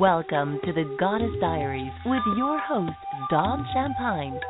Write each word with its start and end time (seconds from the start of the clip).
Welcome 0.00 0.58
to 0.64 0.72
the 0.72 0.96
Goddess 0.98 1.30
Diaries 1.40 1.92
with 2.04 2.22
your 2.36 2.58
host, 2.58 2.96
Dawn 3.30 3.64
Champagne. 3.72 4.40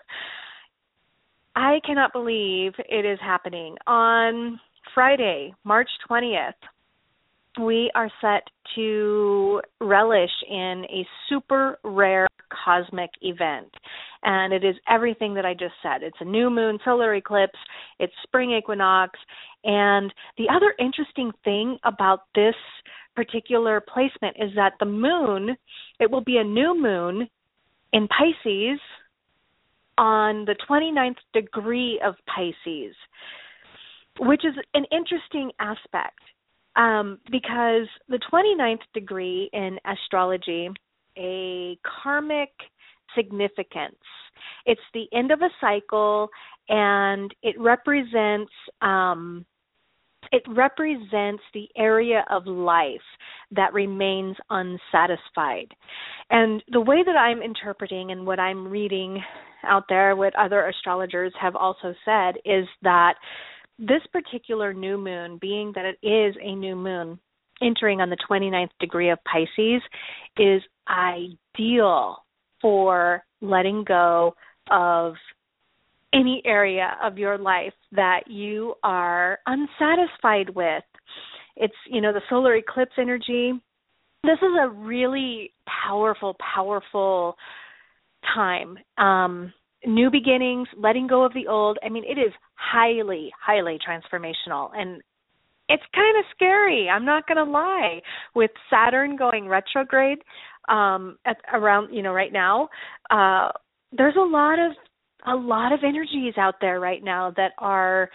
I 1.56 1.80
cannot 1.84 2.12
believe 2.12 2.72
it 2.78 3.04
is 3.04 3.18
happening. 3.20 3.76
On 3.86 4.60
Friday, 4.94 5.52
March 5.64 5.90
20th, 6.08 6.52
we 7.60 7.90
are 7.94 8.10
set 8.20 8.44
to 8.74 9.60
relish 9.80 10.30
in 10.48 10.84
a 10.90 11.06
super 11.28 11.78
rare 11.84 12.28
cosmic 12.64 13.10
event. 13.22 13.68
And 14.22 14.52
it 14.52 14.64
is 14.64 14.76
everything 14.88 15.34
that 15.34 15.44
I 15.44 15.52
just 15.52 15.74
said. 15.82 16.02
It's 16.02 16.16
a 16.20 16.24
new 16.24 16.48
moon, 16.48 16.78
solar 16.84 17.14
eclipse, 17.14 17.58
it's 17.98 18.12
spring 18.22 18.52
equinox. 18.52 19.18
And 19.64 20.12
the 20.38 20.48
other 20.54 20.74
interesting 20.78 21.32
thing 21.44 21.78
about 21.84 22.20
this 22.34 22.54
particular 23.14 23.80
placement 23.80 24.36
is 24.38 24.50
that 24.56 24.74
the 24.80 24.86
moon, 24.86 25.56
it 26.00 26.10
will 26.10 26.22
be 26.22 26.38
a 26.38 26.44
new 26.44 26.80
moon 26.80 27.28
in 27.92 28.08
Pisces 28.08 28.80
on 29.98 30.46
the 30.46 30.56
29th 30.68 31.16
degree 31.34 32.00
of 32.04 32.14
Pisces, 32.26 32.94
which 34.20 34.44
is 34.44 34.54
an 34.74 34.84
interesting 34.90 35.50
aspect 35.60 36.20
um, 36.76 37.18
because 37.30 37.86
the 38.08 38.20
29th 38.32 38.80
degree 38.94 39.50
in 39.52 39.78
astrology, 39.84 40.70
a 41.18 41.78
karmic 42.02 42.50
significance. 43.14 43.96
It's 44.64 44.80
the 44.94 45.06
end 45.12 45.30
of 45.30 45.42
a 45.42 45.50
cycle, 45.60 46.28
and 46.68 47.34
it 47.42 47.60
represents 47.60 48.52
um, 48.80 49.44
it 50.30 50.42
represents 50.48 51.42
the 51.52 51.68
area 51.76 52.24
of 52.30 52.46
life 52.46 53.00
that 53.50 53.74
remains 53.74 54.36
unsatisfied. 54.50 55.66
And 56.30 56.62
the 56.70 56.80
way 56.80 57.02
that 57.04 57.16
I'm 57.16 57.42
interpreting 57.42 58.12
and 58.12 58.26
what 58.26 58.40
I'm 58.40 58.66
reading 58.66 59.22
out 59.64 59.84
there, 59.88 60.16
what 60.16 60.34
other 60.36 60.66
astrologers 60.68 61.32
have 61.38 61.54
also 61.54 61.94
said, 62.04 62.36
is 62.44 62.66
that 62.82 63.14
this 63.78 64.02
particular 64.12 64.72
new 64.72 64.98
moon, 64.98 65.38
being 65.40 65.72
that 65.74 65.84
it 65.84 66.06
is 66.06 66.34
a 66.42 66.54
new 66.54 66.76
moon 66.76 67.18
entering 67.60 68.00
on 68.00 68.10
the 68.10 68.16
29th 68.28 68.70
degree 68.80 69.10
of 69.10 69.18
Pisces, 69.24 69.82
is 70.36 70.62
ideal 70.88 72.24
for 72.60 73.22
letting 73.40 73.84
go 73.84 74.34
of 74.70 75.14
any 76.12 76.42
area 76.44 76.96
of 77.02 77.18
your 77.18 77.38
life 77.38 77.72
that 77.92 78.22
you 78.26 78.74
are 78.82 79.38
unsatisfied 79.46 80.50
with. 80.50 80.84
It's, 81.56 81.74
you 81.88 82.00
know, 82.00 82.12
the 82.12 82.22
solar 82.28 82.56
eclipse 82.56 82.92
energy. 82.98 83.52
This 84.24 84.38
is 84.38 84.52
a 84.60 84.68
really 84.68 85.52
powerful, 85.86 86.36
powerful 86.54 87.36
time. 88.34 88.78
Um, 88.98 89.52
new 89.86 90.10
beginnings, 90.10 90.68
letting 90.76 91.06
go 91.06 91.24
of 91.24 91.32
the 91.34 91.46
old. 91.46 91.78
I 91.84 91.88
mean, 91.88 92.04
it 92.04 92.18
is 92.18 92.32
highly, 92.54 93.30
highly 93.40 93.78
transformational. 93.78 94.70
And 94.74 95.02
it's 95.68 95.82
kind 95.94 96.18
of 96.18 96.24
scary. 96.34 96.88
I'm 96.88 97.04
not 97.04 97.26
going 97.26 97.44
to 97.44 97.50
lie. 97.50 98.00
With 98.34 98.50
Saturn 98.70 99.16
going 99.16 99.48
retrograde 99.48 100.18
um 100.68 101.18
at 101.26 101.38
around, 101.52 101.92
you 101.92 102.02
know, 102.02 102.12
right 102.12 102.32
now, 102.32 102.68
uh 103.10 103.50
there's 103.90 104.16
a 104.16 104.20
lot 104.20 104.58
of 104.58 104.72
a 105.26 105.34
lot 105.34 105.72
of 105.72 105.80
energies 105.84 106.34
out 106.36 106.56
there 106.60 106.80
right 106.80 107.02
now 107.02 107.32
that 107.36 107.52
are 107.58 108.10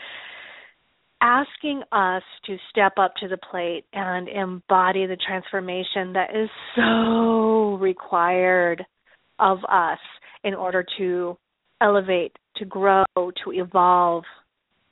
asking 1.21 1.81
us 1.91 2.23
to 2.45 2.57
step 2.69 2.93
up 2.97 3.13
to 3.19 3.27
the 3.27 3.37
plate 3.49 3.85
and 3.93 4.29
embody 4.29 5.05
the 5.07 5.17
transformation 5.27 6.13
that 6.13 6.29
is 6.35 6.49
so 6.75 7.77
required 7.81 8.85
of 9.39 9.57
us 9.69 9.99
in 10.43 10.53
order 10.53 10.85
to 10.97 11.37
elevate, 11.81 12.35
to 12.57 12.65
grow, 12.65 13.05
to 13.15 13.51
evolve, 13.51 14.23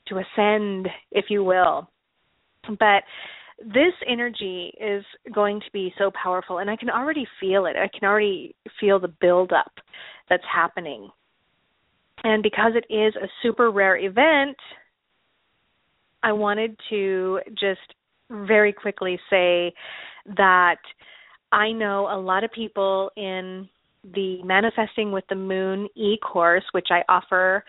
to 0.08 0.18
ascend, 0.20 0.88
if 1.12 1.26
you 1.30 1.44
will. 1.44 1.90
But 2.68 3.04
this 3.60 3.94
energy 4.08 4.74
is 4.80 5.04
going 5.34 5.60
to 5.62 5.72
be 5.72 5.94
so 5.98 6.12
powerful, 6.22 6.60
and 6.60 6.70
I 6.70 6.76
can 6.76 6.90
already 6.90 7.26
feel 7.40 7.66
it. 7.66 7.76
I 7.76 7.88
can 7.88 8.08
already 8.08 8.56
feel 8.80 9.00
the 9.00 9.14
buildup 9.22 9.72
that's 10.30 10.44
happening. 10.54 11.10
And 12.24 12.44
because 12.44 12.74
it 12.76 12.92
is 12.94 13.16
a 13.16 13.28
super 13.42 13.72
rare 13.72 13.98
event, 13.98 14.58
I 16.24 16.32
wanted 16.32 16.78
to 16.90 17.40
just 17.52 17.94
very 18.32 18.74
quickly 18.74 19.20
say 19.30 19.74
that 20.36 20.80
I 21.52 21.72
know 21.72 22.08
a 22.12 22.20
lot 22.20 22.44
of 22.44 22.52
people 22.52 23.12
in 23.16 23.70
the 24.14 24.42
Manifesting 24.44 25.12
with 25.12 25.24
the 25.30 25.36
Moon 25.36 25.88
e 25.96 26.18
course, 26.18 26.64
which 26.72 26.88
I 26.92 27.04
offer 27.10 27.64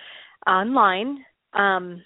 online. 0.46 1.24
Um, 1.54 2.02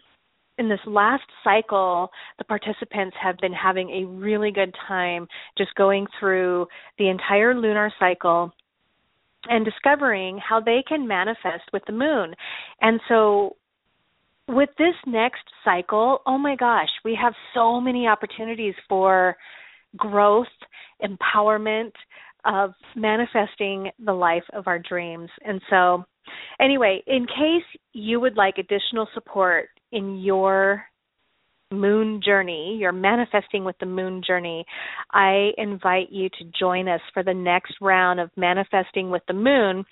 in 0.59 0.69
this 0.69 0.81
last 0.87 1.25
cycle, 1.43 2.11
the 2.39 2.45
participants 2.45 3.17
have 3.21 3.39
been 3.39 3.53
having 3.53 3.91
a 3.91 4.07
really 4.07 4.51
good 4.51 4.75
time 4.87 5.27
just 5.57 5.75
going 5.75 6.07
through 6.19 6.67
the 6.99 7.09
entire 7.09 7.55
lunar 7.55 7.91
cycle 7.99 8.53
and 9.49 9.65
discovering 9.65 10.39
how 10.47 10.61
they 10.61 10.85
can 10.87 11.09
manifest 11.09 11.65
with 11.73 11.83
the 11.87 11.93
moon. 11.93 12.35
And 12.83 13.01
so 13.09 13.57
with 14.49 14.69
this 14.77 14.95
next 15.07 15.45
cycle, 15.65 16.21
oh 16.27 16.37
my 16.37 16.57
gosh, 16.57 16.91
we 17.05 17.19
have 17.21 17.33
so 17.55 17.81
many 17.81 18.07
opportunities 18.07 18.75
for 18.87 19.37
growth, 19.97 20.47
empowerment, 21.03 21.93
of 22.45 22.73
manifesting 22.97 23.91
the 24.05 24.13
life 24.13 24.45
of 24.53 24.67
our 24.67 24.79
dreams. 24.79 25.29
And 25.45 25.61
so, 25.71 26.05
anyway, 26.61 27.03
in 27.07 27.27
case 27.27 27.81
you 27.93 28.21
would 28.21 28.37
like 28.37 28.59
additional 28.59 29.09
support 29.15 29.69
in 29.93 30.19
your 30.19 30.85
moon 31.73 32.21
journey, 32.25 32.77
your 32.81 32.93
manifesting 32.93 33.65
with 33.65 33.77
the 33.79 33.87
moon 33.87 34.23
journey, 34.27 34.65
I 35.13 35.51
invite 35.57 36.11
you 36.11 36.29
to 36.29 36.45
join 36.59 36.89
us 36.89 37.01
for 37.15 37.23
the 37.23 37.35
next 37.35 37.75
round 37.81 38.19
of 38.21 38.31
manifesting 38.37 39.11
with 39.11 39.23
the 39.29 39.35
moon. 39.35 39.85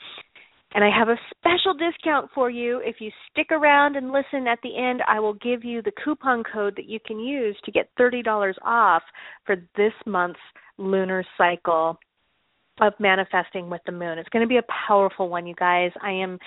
And 0.75 0.85
I 0.85 0.91
have 0.97 1.09
a 1.09 1.17
special 1.31 1.73
discount 1.73 2.31
for 2.35 2.51
you. 2.51 2.83
If 2.85 2.97
you 3.01 3.11
stick 3.31 3.47
around 3.51 3.97
and 3.97 4.13
listen 4.13 4.47
at 4.47 4.59
the 4.63 4.77
end, 4.77 5.03
I 5.09 5.19
will 5.19 5.35
give 5.35 5.65
you 5.65 5.81
the 5.81 5.93
coupon 6.05 6.43
code 6.53 6.75
that 6.77 6.89
you 6.89 6.99
can 7.07 7.19
use 7.19 7.57
to 7.65 7.73
get 7.73 7.89
$30 7.99 8.55
off 8.63 9.03
for 9.47 9.57
this 9.77 9.95
month's 10.05 10.39
lunar 10.77 11.25
cycle 11.39 11.99
of 12.81 12.93
manifesting 12.99 13.71
with 13.71 13.81
the 13.87 13.93
moon. 13.93 14.19
It's 14.19 14.29
going 14.29 14.45
to 14.45 14.49
be 14.49 14.59
a 14.59 14.87
powerful 14.87 15.29
one, 15.29 15.47
you 15.47 15.55
guys. 15.55 15.91
I 16.03 16.13
am 16.13 16.39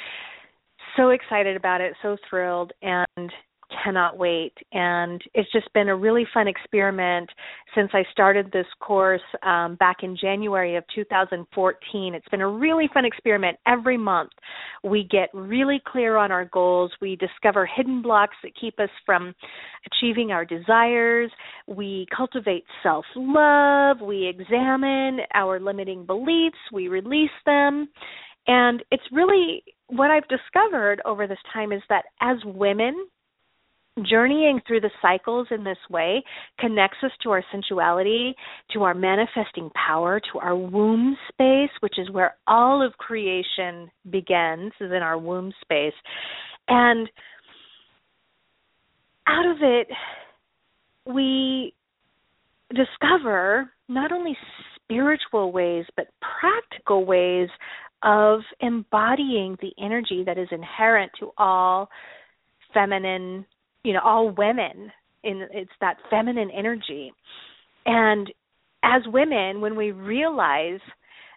so 0.98 1.10
excited 1.10 1.56
about 1.56 1.82
it, 1.82 1.94
so 2.02 2.18
thrilled. 2.30 2.74
And 2.82 3.32
cannot 3.84 4.18
wait. 4.18 4.54
And 4.72 5.22
it's 5.34 5.52
just 5.52 5.72
been 5.74 5.90
a 5.90 5.96
really 5.96 6.26
fun 6.34 6.48
experiment 6.48 7.30
since 7.76 7.90
I 7.94 8.04
started 8.12 8.52
this 8.52 8.66
course 8.80 9.22
um, 9.44 9.76
back 9.76 9.98
in 10.04 10.18
January 10.20 10.76
of 10.76 10.84
2014. 10.94 12.16
It's 12.16 12.28
been 12.30 12.42
a 12.42 12.50
really 12.50 12.90
fun 12.94 13.06
experiment. 13.06 13.58
Every 13.68 13.98
month, 13.98 14.32
we 14.84 15.08
get 15.10 15.30
really 15.34 15.82
clear 15.86 16.18
on 16.18 16.32
our 16.32 16.46
goals. 16.46 16.92
We 17.02 17.16
discover 17.16 17.66
hidden 17.66 18.02
blocks 18.02 18.36
that 18.44 18.52
keep 18.60 18.80
us 18.80 18.90
from 19.06 19.34
achieving 19.86 20.32
our 20.32 20.46
desires. 20.46 21.32
We 21.68 22.08
cultivate 22.16 22.64
self 22.84 23.06
love. 23.16 24.02
We 24.02 24.28
examine 24.28 25.20
our 25.34 25.60
limiting 25.60 26.06
beliefs. 26.06 26.58
We 26.72 26.88
release 26.88 27.30
them. 27.46 27.90
And 28.48 28.84
it's 28.92 29.04
really 29.12 29.64
what 29.88 30.10
I've 30.10 30.28
discovered 30.28 31.02
over 31.06 31.28
this 31.28 31.38
time 31.54 31.72
is 31.72 31.82
that 31.90 32.06
as 32.22 32.38
women, 32.46 32.96
journeying 34.10 34.62
through 34.66 34.82
the 34.82 34.92
cycles 35.02 35.48
in 35.52 35.64
this 35.64 35.78
way 35.90 36.24
connects 36.60 36.98
us 37.04 37.12
to 37.24 37.32
our 37.32 37.44
sensuality, 37.52 38.34
to 38.72 38.84
our 38.84 38.94
manifesting 38.94 39.70
power, 39.72 40.22
to 40.32 40.40
our 40.40 40.56
womb 40.56 41.18
space, 41.30 41.72
which 41.82 42.00
is 42.00 42.10
where 42.10 42.36
all 42.48 42.86
of 42.86 42.94
creation 42.94 43.92
begins, 44.10 44.72
is 44.80 44.92
in 44.92 45.02
our 45.04 45.18
womb 45.18 45.52
space. 45.62 45.94
And 46.68 47.10
out 49.28 49.46
of 49.46 49.58
it, 49.62 49.88
we 51.06 51.74
discover 52.70 53.70
not 53.90 54.12
only 54.12 54.38
spiritual 54.76 55.52
ways, 55.52 55.86
but 55.96 56.08
practical 56.40 57.06
ways 57.06 57.50
of 58.04 58.40
embodying 58.62 59.58
the 59.62 59.74
energy 59.84 60.24
that 60.26 60.38
is 60.38 60.48
inherent 60.52 61.12
to 61.20 61.32
all 61.38 61.90
feminine, 62.74 63.46
you 63.84 63.94
know, 63.94 64.02
all 64.04 64.32
women. 64.32 64.92
In 65.24 65.48
it's 65.52 65.72
that 65.82 65.98
feminine 66.10 66.50
energy. 66.50 67.14
And 67.86 68.32
as 68.84 69.04
women, 69.06 69.62
when 69.62 69.76
we 69.76 69.92
realize 69.92 70.80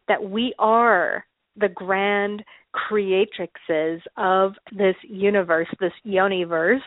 that 0.09 0.23
we 0.23 0.55
are 0.59 1.25
the 1.57 1.69
grand 1.69 2.43
creatrixes 2.75 4.01
of 4.17 4.55
this 4.77 4.97
universe, 5.03 5.69
this 5.81 5.93
yoniverse, 6.07 6.81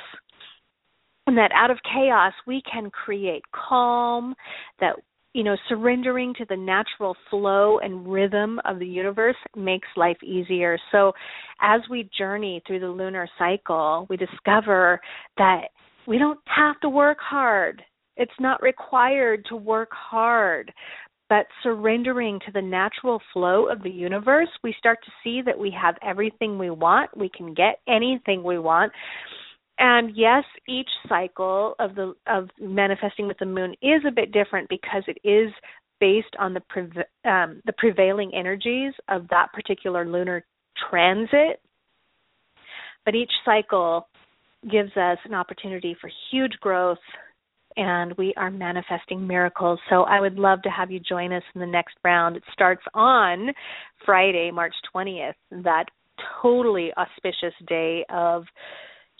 and 1.27 1.37
that 1.37 1.51
out 1.53 1.71
of 1.71 1.77
chaos 1.83 2.33
we 2.45 2.61
can 2.71 2.89
create 2.89 3.43
calm, 3.51 4.33
that 4.79 4.95
you 5.37 5.43
know, 5.43 5.55
surrendering 5.69 6.33
to 6.33 6.45
the 6.49 6.57
natural 6.57 7.15
flow 7.29 7.77
and 7.77 8.11
rhythm 8.11 8.59
of 8.65 8.79
the 8.79 8.87
universe 8.87 9.35
makes 9.55 9.87
life 9.95 10.17
easier. 10.23 10.79
So, 10.91 11.11
as 11.61 11.79
we 11.91 12.09
journey 12.17 12.59
through 12.65 12.79
the 12.79 12.87
lunar 12.87 13.29
cycle, 13.37 14.07
we 14.09 14.17
discover 14.17 14.99
that 15.37 15.65
we 16.07 16.17
don't 16.17 16.39
have 16.45 16.79
to 16.79 16.89
work 16.89 17.19
hard. 17.21 17.83
It's 18.15 18.31
not 18.39 18.63
required 18.63 19.45
to 19.49 19.55
work 19.55 19.89
hard. 19.91 20.73
But 21.29 21.45
surrendering 21.61 22.39
to 22.47 22.51
the 22.51 22.61
natural 22.61 23.21
flow 23.31 23.67
of 23.67 23.83
the 23.83 23.91
universe, 23.91 24.49
we 24.63 24.73
start 24.79 24.97
to 25.05 25.11
see 25.23 25.43
that 25.45 25.59
we 25.59 25.69
have 25.79 25.95
everything 26.01 26.57
we 26.57 26.71
want. 26.71 27.15
We 27.15 27.29
can 27.29 27.53
get 27.53 27.79
anything 27.87 28.43
we 28.43 28.57
want 28.57 28.91
and 29.79 30.15
yes 30.15 30.43
each 30.67 30.89
cycle 31.07 31.75
of 31.79 31.95
the 31.95 32.13
of 32.27 32.49
manifesting 32.59 33.27
with 33.27 33.37
the 33.39 33.45
moon 33.45 33.71
is 33.81 34.01
a 34.07 34.11
bit 34.11 34.31
different 34.31 34.67
because 34.69 35.03
it 35.07 35.17
is 35.27 35.51
based 35.99 36.35
on 36.39 36.53
the 36.53 36.61
pre- 36.69 36.83
um, 37.25 37.61
the 37.65 37.73
prevailing 37.77 38.31
energies 38.33 38.93
of 39.09 39.27
that 39.29 39.47
particular 39.53 40.05
lunar 40.05 40.45
transit 40.89 41.59
but 43.05 43.15
each 43.15 43.31
cycle 43.45 44.07
gives 44.71 44.95
us 44.97 45.17
an 45.25 45.33
opportunity 45.33 45.95
for 45.99 46.09
huge 46.31 46.53
growth 46.59 46.97
and 47.77 48.13
we 48.17 48.33
are 48.35 48.49
manifesting 48.49 49.25
miracles. 49.25 49.79
So 49.89 50.01
I 50.03 50.19
would 50.19 50.37
love 50.37 50.61
to 50.63 50.69
have 50.69 50.91
you 50.91 50.99
join 50.99 51.31
us 51.31 51.43
in 51.53 51.61
the 51.61 51.67
next 51.67 51.95
round. 52.03 52.35
It 52.35 52.43
starts 52.51 52.81
on 52.93 53.49
Friday, 54.03 54.49
March 54.51 54.73
20th, 54.93 55.35
that 55.63 55.85
totally 56.41 56.91
auspicious 56.97 57.53
day 57.67 58.03
of 58.09 58.43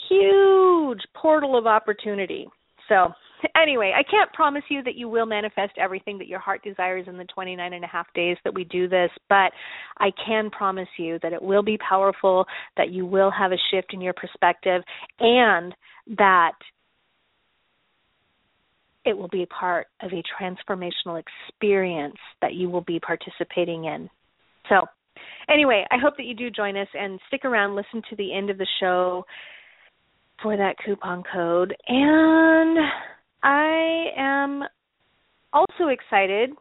huge 0.10 1.02
portal 1.16 1.58
of 1.58 1.68
opportunity. 1.68 2.48
So, 2.88 3.12
anyway, 3.56 3.94
I 3.96 4.04
can't 4.04 4.32
promise 4.34 4.64
you 4.70 4.82
that 4.84 4.96
you 4.96 5.10
will 5.10 5.26
manifest 5.26 5.74
everything 5.78 6.18
that 6.20 6.28
your 6.28 6.40
heart 6.40 6.64
desires 6.64 7.06
in 7.08 7.18
the 7.18 7.26
29 7.26 7.74
and 7.74 7.84
a 7.84 7.88
half 7.88 8.08
days 8.14 8.38
that 8.44 8.54
we 8.54 8.64
do 8.64 8.88
this, 8.88 9.10
but 9.30 9.52
I 9.98 10.12
can 10.26 10.50
promise 10.50 10.88
you 10.98 11.20
that 11.22 11.34
it 11.34 11.42
will 11.42 11.64
be 11.64 11.78
powerful, 11.78 12.46
that 12.78 12.90
you 12.92 13.06
will 13.06 13.32
have 13.32 13.52
a 13.52 13.58
shift 13.72 13.94
in 13.94 14.02
your 14.02 14.14
perspective, 14.14 14.82
and 15.20 15.76
that 16.18 16.54
it 19.06 19.18
will 19.18 19.30
be 19.30 19.46
part 19.46 19.88
of 20.02 20.12
a 20.12 20.24
transformational 20.42 21.22
experience 21.22 22.18
that 22.42 22.54
you 22.54 22.70
will 22.70 22.82
be 22.82 23.00
participating 23.00 23.86
in. 23.86 24.10
So, 24.70 24.86
anyway, 25.50 25.86
I 25.92 25.98
hope 25.98 26.18
that 26.18 26.26
you 26.26 26.36
do 26.36 26.50
join 26.50 26.76
us 26.76 26.90
and 26.94 27.20
stick 27.28 27.46
around, 27.46 27.76
listen 27.76 28.02
to 28.10 28.16
the 28.18 28.34
end 28.34 28.50
of 28.50 28.58
the 28.58 28.68
show 28.80 29.24
for 30.42 30.58
that 30.58 30.76
coupon 30.84 31.24
code. 31.32 31.76
And 31.88 32.78
I 33.44 34.06
am 34.18 34.64
also 35.54 35.88
excited 35.90 36.52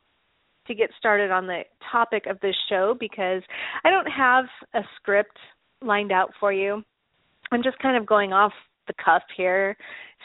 to 0.67 0.75
get 0.75 0.91
started 0.99 1.31
on 1.31 1.47
the 1.47 1.63
topic 1.91 2.27
of 2.27 2.41
this 2.41 2.57
show 2.69 2.97
because 2.99 3.43
I 3.85 3.91
don't 3.91 4.07
have 4.07 4.47
a 4.75 4.81
script 4.97 5.37
lined 5.83 6.13
out 6.13 6.31
for 6.41 6.53
you. 6.53 6.83
I'm 7.53 7.63
just 7.63 7.79
kind 7.79 7.97
of 7.97 8.07
going 8.07 8.33
off 8.33 8.53
the 8.87 8.95
cuff 9.05 9.23
here, 9.37 9.77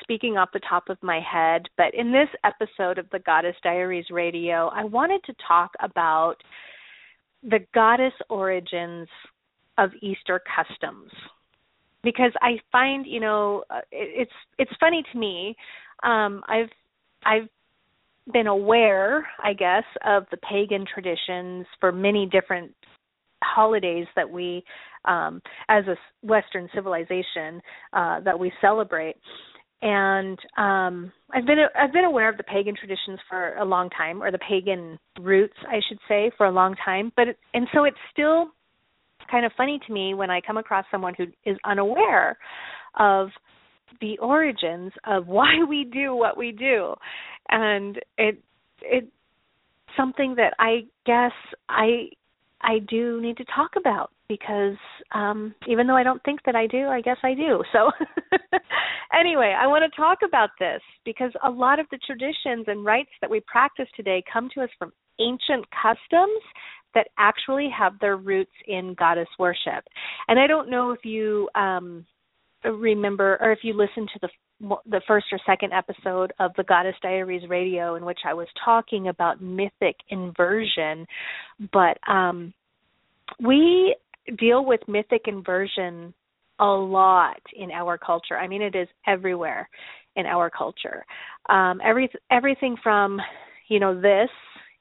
speaking 0.02 0.38
off 0.38 0.50
the 0.54 0.62
top 0.68 0.84
of 0.90 0.98
my 1.02 1.20
head. 1.20 1.64
But 1.78 1.94
in 1.94 2.12
this 2.12 2.30
episode 2.44 2.98
of 2.98 3.10
the 3.12 3.20
Goddess 3.20 3.56
Diaries 3.64 4.06
Radio, 4.10 4.72
I 4.74 4.84
wanted 4.84 5.24
to 5.26 5.34
talk 5.48 5.72
about 5.82 6.36
the 7.44 7.60
goddess 7.74 8.14
origins 8.30 9.08
of 9.78 9.92
Easter 10.02 10.42
customs 10.56 11.12
because 12.04 12.32
I 12.42 12.60
find 12.72 13.06
you 13.06 13.20
know 13.20 13.64
uh, 13.70 13.82
it's 13.92 14.32
it's 14.58 14.72
funny 14.80 15.04
to 15.12 15.18
me. 15.18 15.56
Um, 16.04 16.42
I've 16.48 16.70
I've 17.26 17.50
been 18.32 18.48
aware, 18.48 19.28
I 19.44 19.54
guess, 19.54 19.84
of 20.06 20.26
the 20.32 20.38
pagan 20.38 20.86
traditions 20.92 21.66
for 21.80 21.92
many 21.92 22.26
different 22.26 22.74
holidays 23.44 24.06
that 24.16 24.30
we, 24.30 24.64
um, 25.06 25.42
as 25.68 25.86
a 25.88 25.96
Western 26.22 26.70
civilization, 26.74 27.62
uh, 27.94 28.20
that 28.22 28.40
we 28.40 28.52
celebrate. 28.62 29.16
And 29.82 30.38
um, 30.58 31.12
I've 31.34 31.46
been 31.48 31.58
I've 31.76 31.92
been 31.92 32.06
aware 32.06 32.30
of 32.30 32.38
the 32.38 32.44
pagan 32.44 32.76
traditions 32.76 33.20
for 33.28 33.56
a 33.56 33.66
long 33.66 33.90
time, 33.90 34.22
or 34.22 34.32
the 34.32 34.40
pagan 34.48 35.00
roots, 35.20 35.58
I 35.68 35.80
should 35.88 35.98
say, 36.08 36.32
for 36.38 36.46
a 36.46 36.52
long 36.52 36.76
time. 36.86 37.12
But 37.16 37.30
and 37.56 37.68
so 37.74 37.86
it's 37.86 37.98
still 38.12 38.52
kind 39.32 39.46
of 39.46 39.52
funny 39.56 39.80
to 39.88 39.94
me 39.94 40.14
when 40.14 40.30
I 40.30 40.42
come 40.42 40.58
across 40.58 40.86
someone 40.92 41.14
who 41.18 41.26
is 41.46 41.58
unaware 41.66 42.38
of 43.00 43.30
the 44.00 44.18
origins 44.20 44.92
of 45.06 45.28
why 45.38 45.64
we 45.68 45.86
do 45.86 46.16
what 46.16 46.38
we 46.38 46.52
do. 46.52 46.94
And 47.50 47.98
it 48.18 48.38
it 48.82 49.08
something 49.98 50.36
that 50.36 50.54
I 50.60 50.82
guess 51.06 51.32
I 51.70 52.10
I 52.62 52.80
do 52.88 53.20
need 53.22 53.38
to 53.38 53.46
talk 53.46 53.72
about 53.78 54.12
because 54.28 54.78
um 55.14 55.54
even 55.68 55.88
though 55.88 55.96
I 55.96 56.04
don't 56.04 56.24
think 56.24 56.42
that 56.46 56.56
I 56.56 56.68
do, 56.68 56.88
I 56.88 57.02
guess 57.02 57.18
I 57.24 57.34
do. 57.34 57.64
So 57.74 57.90
anyway, 59.14 59.56
I 59.60 59.68
want 59.68 59.84
to 59.90 59.96
talk 59.96 60.20
about 60.26 60.52
this 60.60 60.82
because 61.06 61.32
a 61.44 61.50
lot 61.50 61.80
of 61.80 61.86
the 61.92 62.00
traditions 62.06 62.66
and 62.68 62.86
rites 62.86 63.12
that 63.20 63.30
we 63.30 63.42
practice 63.42 63.88
today 63.96 64.24
come 64.32 64.50
to 64.54 64.62
us 64.62 64.70
from 64.80 64.92
ancient 65.20 65.66
customs 65.72 66.42
that 66.94 67.08
actually 67.18 67.70
have 67.78 68.00
their 68.00 68.18
roots 68.18 68.52
in 68.68 68.96
goddess 68.98 69.28
worship. 69.40 69.84
And 70.28 70.40
I 70.40 70.48
don't 70.48 70.70
know 70.70 70.92
if 70.92 71.04
you 71.04 71.50
um, 71.56 72.06
remember 72.64 73.38
or 73.42 73.52
if 73.52 73.60
you 73.64 73.74
listened 73.74 74.10
to 74.14 74.20
the 74.22 74.30
the 74.86 75.02
first 75.08 75.26
or 75.32 75.40
second 75.44 75.74
episode 75.74 76.32
of 76.40 76.52
the 76.56 76.64
Goddess 76.64 76.94
Diaries 77.02 77.50
radio 77.50 77.96
in 77.96 78.06
which 78.06 78.20
I 78.26 78.36
was 78.36 78.48
talking 78.64 79.08
about 79.08 79.42
mythic 79.42 79.96
inversion, 80.10 81.08
but 81.74 81.98
um, 82.08 82.54
we 83.44 83.96
deal 84.38 84.64
with 84.64 84.82
mythic 84.88 85.24
inversion 85.26 86.14
a 86.60 86.66
lot 86.66 87.42
in 87.58 87.72
our 87.72 87.98
culture. 87.98 88.38
I 88.38 88.48
mean, 88.48 88.62
it 88.62 88.76
is 88.76 88.88
everywhere 89.08 89.68
in 90.16 90.26
our 90.26 90.50
culture. 90.50 91.04
Um, 91.50 91.82
every 91.84 92.10
everything 92.30 92.76
from 92.84 93.20
you 93.68 93.80
know 93.80 94.00
this 94.00 94.30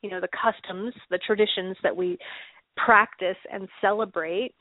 you 0.03 0.11
know 0.11 0.21
the 0.21 0.29
customs 0.29 0.95
the 1.11 1.19
traditions 1.19 1.77
that 1.83 1.97
we 1.97 2.19
practice 2.77 3.37
and 3.53 3.69
celebrate 3.81 4.55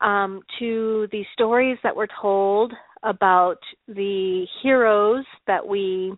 um, 0.00 0.42
to 0.58 1.08
the 1.10 1.24
stories 1.32 1.78
that 1.82 1.94
we're 1.94 2.06
told 2.20 2.72
about 3.02 3.58
the 3.88 4.46
heroes 4.62 5.24
that 5.46 5.66
we 5.66 6.12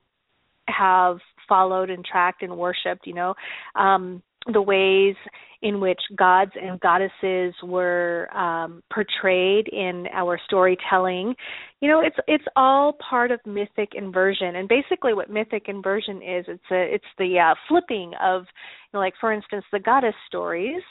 have 0.68 1.18
followed 1.48 1.90
and 1.90 2.04
tracked 2.04 2.42
and 2.42 2.56
worshipped 2.56 3.06
you 3.06 3.14
know. 3.14 3.34
Um, 3.74 4.22
the 4.52 4.62
ways 4.62 5.14
in 5.62 5.80
which 5.80 6.00
gods 6.16 6.52
and 6.60 6.80
goddesses 6.80 7.54
were 7.62 8.28
um, 8.34 8.82
portrayed 8.92 9.68
in 9.68 10.06
our 10.12 10.40
storytelling. 10.46 11.34
You 11.80 11.88
know, 11.88 12.00
it's 12.00 12.16
it's 12.26 12.44
all 12.56 12.94
part 13.08 13.30
of 13.30 13.40
mythic 13.44 13.90
inversion, 13.94 14.56
and 14.56 14.68
basically, 14.68 15.12
what 15.12 15.30
mythic 15.30 15.64
inversion 15.68 16.16
is, 16.16 16.46
it's 16.48 16.70
a 16.70 16.94
it's 16.94 17.04
the 17.18 17.38
uh, 17.38 17.54
flipping 17.68 18.12
of, 18.22 18.42
you 18.42 18.94
know, 18.94 19.00
like 19.00 19.14
for 19.20 19.32
instance, 19.32 19.64
the 19.72 19.80
goddess 19.80 20.14
stories. 20.26 20.82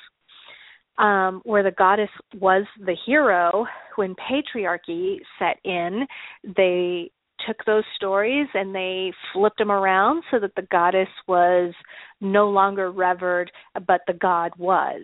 Um, 0.98 1.40
where 1.46 1.64
the 1.64 1.72
goddess 1.72 2.10
was 2.42 2.66
the 2.86 2.94
hero 3.06 3.66
when 3.96 4.16
patriarchy 4.16 5.20
set 5.40 5.58
in, 5.64 6.06
they 6.44 7.10
took 7.48 7.64
those 7.66 7.84
stories 7.96 8.48
and 8.54 8.74
they 8.74 9.12
flipped 9.34 9.58
them 9.58 9.72
around 9.72 10.24
so 10.32 10.40
that 10.40 10.56
the 10.56 10.68
goddess 10.72 11.10
was 11.28 11.74
no 12.22 12.50
longer 12.50 12.92
revered, 12.92 13.52
but 13.88 14.02
the 14.08 14.14
god 14.14 14.52
was. 14.58 15.02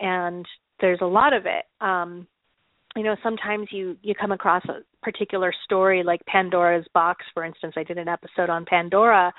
And 0.00 0.46
there's 0.80 1.00
a 1.02 1.06
lot 1.06 1.32
of 1.32 1.46
it. 1.46 1.64
Um, 1.80 2.26
you 2.96 3.04
know, 3.04 3.16
sometimes 3.22 3.68
you 3.70 3.96
you 4.02 4.14
come 4.14 4.32
across 4.32 4.64
a 4.64 4.80
particular 5.02 5.52
story 5.64 6.02
like 6.02 6.24
Pandora's 6.26 6.86
box, 6.92 7.24
for 7.32 7.44
instance. 7.44 7.74
I 7.76 7.84
did 7.84 7.98
an 7.98 8.08
episode 8.08 8.50
on 8.50 8.64
Pandora. 8.64 9.32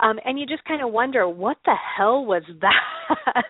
Um, 0.00 0.18
and 0.24 0.38
you 0.38 0.46
just 0.46 0.64
kind 0.64 0.82
of 0.82 0.90
wonder 0.90 1.28
what 1.28 1.58
the 1.64 1.74
hell 1.96 2.24
was 2.24 2.42
that, 2.60 3.44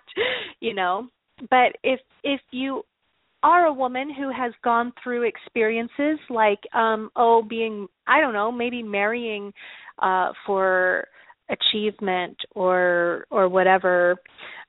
you 0.60 0.74
know. 0.74 1.08
But 1.50 1.76
if 1.82 2.00
if 2.24 2.40
you 2.50 2.82
are 3.42 3.66
a 3.66 3.72
woman 3.72 4.12
who 4.12 4.30
has 4.30 4.52
gone 4.62 4.92
through 5.02 5.22
experiences 5.22 6.18
like 6.30 6.60
um 6.74 7.10
oh 7.16 7.42
being 7.42 7.88
i 8.06 8.20
don't 8.20 8.32
know 8.32 8.50
maybe 8.50 8.82
marrying 8.82 9.52
uh 10.00 10.32
for 10.46 11.06
achievement 11.50 12.36
or 12.54 13.26
or 13.30 13.48
whatever 13.48 14.16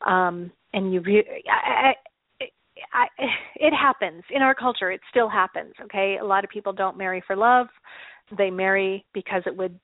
um 0.07 0.51
and 0.73 0.93
you 0.93 1.01
re- 1.01 1.43
I, 1.49 1.93
I, 2.41 2.45
I, 2.91 3.07
it 3.55 3.71
happens. 3.71 4.23
In 4.31 4.41
our 4.41 4.55
culture 4.55 4.91
it 4.91 5.01
still 5.09 5.29
happens 5.29 5.73
okay? 5.83 6.17
A 6.21 6.25
lot 6.25 6.43
of 6.43 6.49
people 6.49 6.73
don't 6.73 6.97
marry 6.97 7.23
for 7.25 7.35
love. 7.35 7.67
They 8.37 8.49
marry 8.49 9.05
because 9.13 9.43
it 9.45 9.55
would 9.55 9.79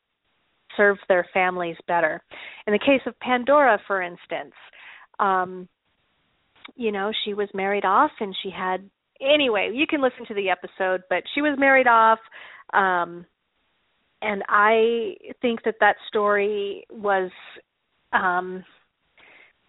serve 0.75 0.98
their 1.08 1.27
families 1.34 1.77
better. 1.88 2.22
In 2.68 2.74
the 2.74 2.79
case 2.79 3.01
of 3.06 3.20
pandora 3.20 3.79
for 3.88 4.01
instance 4.01 4.53
um 5.20 5.68
you 6.75 6.91
know 6.91 7.12
she 7.25 7.34
was 7.34 7.50
married 7.53 7.86
off 7.86 8.12
and 8.20 8.36
she 8.44 8.50
had 8.50 8.89
anyway 9.22 9.72
you 9.74 9.88
can 9.88 10.01
listen 10.01 10.25
to 10.27 10.34
the 10.34 10.50
episode 10.50 11.01
but 11.10 11.24
she 11.34 11.41
was 11.41 11.58
married 11.58 11.88
off 11.88 12.20
um 12.74 13.25
and 14.22 14.44
i 14.50 15.14
think 15.42 15.64
that 15.64 15.76
that 15.80 15.96
story 16.08 16.86
was 16.92 17.32
um 18.14 18.64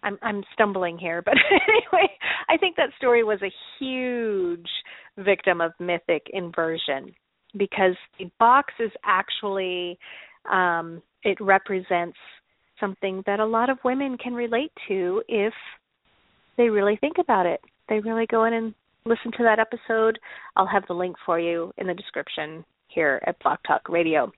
i'm 0.03 0.17
i'm 0.21 0.43
stumbling 0.53 0.97
here 0.97 1.21
but 1.21 1.35
anyway 1.51 2.07
i 2.49 2.57
think 2.57 2.75
that 2.75 2.89
story 2.97 3.23
was 3.23 3.39
a 3.41 3.53
huge 3.79 4.69
victim 5.17 5.61
of 5.61 5.71
mythic 5.79 6.23
inversion 6.33 7.13
because 7.57 7.95
the 8.17 8.29
box 8.39 8.73
is 8.79 8.91
actually 9.05 9.97
um 10.51 11.01
it 11.23 11.37
represents 11.39 12.17
something 12.79 13.23
that 13.25 13.39
a 13.39 13.45
lot 13.45 13.69
of 13.69 13.77
women 13.85 14.17
can 14.17 14.33
relate 14.33 14.71
to 14.87 15.21
if 15.27 15.53
they 16.57 16.69
really 16.69 16.97
think 16.97 17.17
about 17.19 17.45
it. 17.45 17.61
They 17.87 17.99
really 17.99 18.25
go 18.25 18.45
in 18.45 18.53
and 18.53 18.73
listen 19.05 19.31
to 19.37 19.43
that 19.43 19.59
episode. 19.59 20.19
I'll 20.55 20.67
have 20.67 20.83
the 20.87 20.93
link 20.93 21.15
for 21.25 21.39
you 21.39 21.71
in 21.77 21.87
the 21.87 21.93
description 21.93 22.65
here 22.93 23.21
at 23.25 23.39
Blog 23.39 23.59
Talk 23.65 23.89
Radio. 23.89 24.31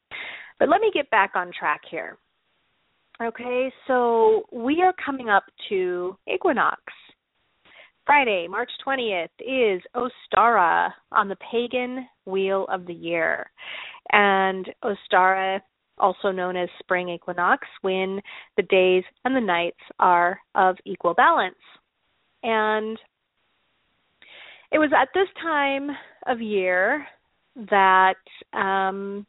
But 0.60 0.70
let 0.70 0.82
me 0.82 0.92
get 0.94 1.10
back 1.10 1.32
on 1.36 1.52
track 1.58 1.82
here. 1.90 2.18
Okay, 3.22 3.72
so 3.88 4.44
we 4.52 4.82
are 4.82 4.94
coming 5.04 5.30
up 5.30 5.44
to 5.70 6.18
equinox. 6.32 6.82
Friday, 8.06 8.48
March 8.50 8.72
20th 8.86 9.30
is 9.40 9.82
Ostara 9.96 10.90
on 11.12 11.30
the 11.30 11.38
pagan 11.52 12.08
wheel 12.26 12.66
of 12.70 12.86
the 12.86 12.94
year. 12.94 13.50
And 14.12 14.68
Ostara, 14.84 15.62
also 16.00 16.32
known 16.32 16.58
as 16.58 16.68
spring 16.80 17.08
equinox, 17.08 17.68
when 17.82 18.20
the 18.58 18.64
days 18.64 19.04
and 19.24 19.36
the 19.36 19.42
nights 19.42 19.80
are 20.00 20.40
of 20.56 20.76
equal 20.86 21.14
balance. 21.14 21.56
And 22.42 23.00
it 24.72 24.80
was 24.80 24.92
at 24.92 25.10
this 25.14 25.30
time 25.42 25.90
of 26.26 26.42
year 26.42 27.06
that 27.56 28.16
um, 28.54 29.26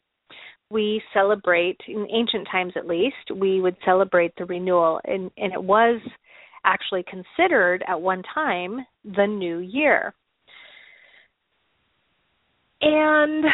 we 0.71 1.03
celebrate, 1.13 1.79
in 1.89 2.07
ancient 2.13 2.49
times 2.51 2.73
at 2.77 2.87
least, 2.87 3.31
we 3.35 3.61
would 3.61 3.77
celebrate 3.85 4.35
the 4.37 4.45
renewal. 4.45 5.01
And, 5.05 5.31
and 5.37 5.53
it 5.53 5.63
was 5.63 6.01
actually 6.65 7.05
considered 7.05 7.85
at 7.87 8.01
one 8.01 8.23
time 8.35 8.87
the 9.05 9.27
new 9.27 9.59
year. 9.59 10.15
And 12.81 13.45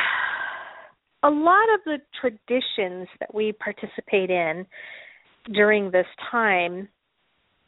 a 1.23 1.31
lot 1.31 1.67
of 1.75 1.81
the 1.85 1.99
traditions 2.21 3.09
that 3.21 3.35
we 3.35 3.53
participate 3.53 4.31
in 4.31 4.67
during 5.53 5.91
this 5.91 6.07
time 6.31 6.89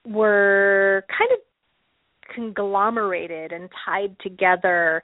were 0.07 1.05
kind 1.09 1.31
of 1.33 2.35
conglomerated 2.35 3.53
and 3.53 3.69
tied 3.85 4.17
together 4.21 5.03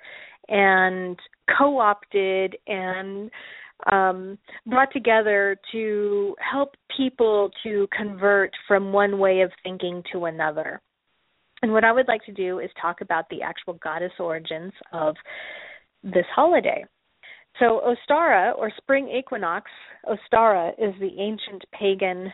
and 0.49 1.19
co-opted 1.57 2.57
and 2.67 3.31
um, 3.90 4.38
brought 4.67 4.93
together 4.93 5.57
to 5.73 6.35
help 6.40 6.75
people 6.97 7.50
to 7.62 7.87
convert 7.97 8.52
from 8.67 8.93
one 8.93 9.19
way 9.19 9.40
of 9.40 9.50
thinking 9.62 10.02
to 10.12 10.25
another. 10.25 10.81
And 11.62 11.73
what 11.73 11.85
I 11.85 11.93
would 11.93 12.09
like 12.09 12.25
to 12.26 12.33
do 12.33 12.61
is 12.61 12.71
talk 12.81 13.00
about 13.00 13.28
the 13.31 13.43
actual 13.43 13.75
goddess 13.75 14.12
origins 14.19 14.73
of 14.93 15.14
this 16.02 16.26
holiday. 16.35 16.85
So, 17.59 17.83
Ostara, 17.85 18.57
or 18.57 18.71
spring 18.76 19.09
equinox, 19.09 19.71
Ostara 20.07 20.71
is 20.78 20.95
the 21.00 21.11
ancient 21.19 21.64
pagan 21.73 22.33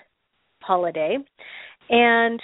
holiday, 0.60 1.16
and 1.88 2.40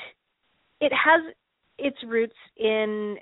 it 0.80 0.92
has 0.92 1.34
its 1.78 1.98
roots 2.06 2.36
in 2.56 3.16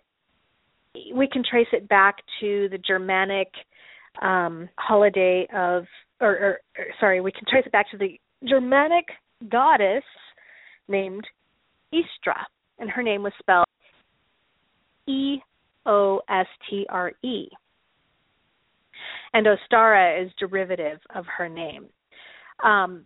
we 1.15 1.29
can 1.29 1.43
trace 1.49 1.69
it 1.73 1.89
back 1.89 2.17
to 2.41 2.69
the 2.71 2.79
Germanic 2.79 3.49
um, 4.23 4.69
holiday 4.79 5.47
of, 5.55 5.85
or, 6.21 6.31
or, 6.31 6.59
or, 6.79 6.85
sorry, 7.01 7.21
we 7.21 7.33
can 7.33 7.45
trace 7.49 7.65
it 7.67 7.73
back 7.73 7.91
to 7.91 7.99
the 7.99 8.19
Germanic 8.47 9.07
goddess 9.51 10.05
named 10.89 11.25
Istra, 11.93 12.47
and 12.79 12.91
her 12.91 13.03
name 13.03 13.23
was 13.23 13.33
spelled 13.39 13.67
E 15.07 15.39
O 15.87 16.21
S 16.29 16.47
T 16.69 16.87
R 16.89 17.13
E. 17.23 17.49
And 19.33 19.47
Ostara 19.47 20.25
is 20.25 20.33
derivative 20.39 20.99
of 21.15 21.25
her 21.37 21.49
name. 21.49 21.87
Um, 22.65 23.05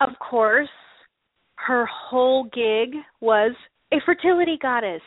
of 0.00 0.10
course, 0.18 0.68
her 1.56 1.86
whole 1.86 2.44
gig 2.44 3.00
was 3.20 3.54
a 3.92 3.96
fertility 4.04 4.58
goddess. 4.60 5.00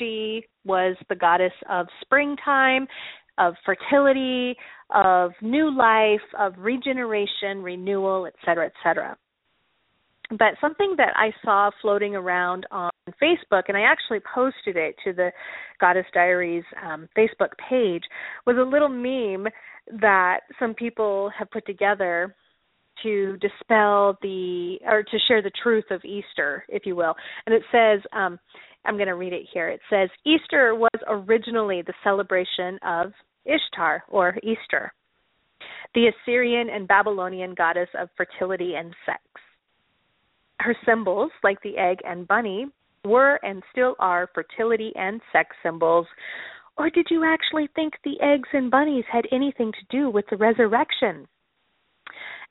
She 0.00 0.44
was 0.64 0.96
the 1.08 1.14
goddess 1.14 1.52
of 1.68 1.86
springtime, 2.00 2.88
of 3.38 3.54
fertility, 3.64 4.56
of 4.92 5.30
new 5.40 5.70
life, 5.76 6.20
of 6.38 6.54
regeneration, 6.58 7.62
renewal, 7.62 8.26
etc., 8.26 8.66
etc. 8.66 9.16
But 10.30 10.54
something 10.60 10.94
that 10.96 11.12
I 11.16 11.32
saw 11.44 11.70
floating 11.82 12.14
around 12.14 12.66
on 12.70 12.90
Facebook, 13.20 13.62
and 13.68 13.76
I 13.76 13.82
actually 13.82 14.20
posted 14.32 14.76
it 14.76 14.94
to 15.04 15.12
the 15.12 15.30
Goddess 15.80 16.06
Diaries 16.14 16.64
um, 16.84 17.08
Facebook 17.16 17.50
page, 17.68 18.02
was 18.46 18.56
a 18.56 18.62
little 18.62 18.88
meme 18.88 19.48
that 20.00 20.40
some 20.58 20.74
people 20.74 21.30
have 21.36 21.50
put 21.50 21.66
together 21.66 22.34
to 23.02 23.38
dispel 23.38 24.18
the 24.22 24.78
or 24.84 25.02
to 25.02 25.18
share 25.26 25.42
the 25.42 25.50
truth 25.62 25.86
of 25.90 26.04
Easter, 26.04 26.64
if 26.68 26.84
you 26.84 26.94
will. 26.94 27.14
And 27.46 27.54
it 27.54 27.62
says, 27.72 28.00
um, 28.12 28.38
I'm 28.84 28.96
going 28.96 29.08
to 29.08 29.14
read 29.14 29.32
it 29.32 29.46
here. 29.52 29.68
It 29.68 29.80
says 29.90 30.08
Easter 30.24 30.74
was 30.74 30.90
originally 31.06 31.82
the 31.82 31.94
celebration 32.02 32.78
of 32.86 33.12
Ishtar 33.44 34.04
or 34.08 34.36
Easter, 34.42 34.92
the 35.94 36.08
Assyrian 36.08 36.68
and 36.70 36.88
Babylonian 36.88 37.54
goddess 37.54 37.88
of 37.98 38.08
fertility 38.16 38.74
and 38.76 38.94
sex. 39.06 39.22
Her 40.60 40.76
symbols, 40.86 41.30
like 41.42 41.60
the 41.62 41.78
egg 41.78 41.98
and 42.04 42.28
bunny, 42.28 42.66
were 43.04 43.38
and 43.42 43.62
still 43.72 43.96
are 43.98 44.28
fertility 44.34 44.92
and 44.94 45.20
sex 45.32 45.56
symbols. 45.62 46.06
Or 46.76 46.90
did 46.90 47.06
you 47.10 47.24
actually 47.24 47.68
think 47.74 47.94
the 48.04 48.20
eggs 48.20 48.48
and 48.52 48.70
bunnies 48.70 49.04
had 49.10 49.24
anything 49.32 49.72
to 49.72 49.96
do 49.96 50.10
with 50.10 50.24
the 50.30 50.36
resurrection? 50.36 51.26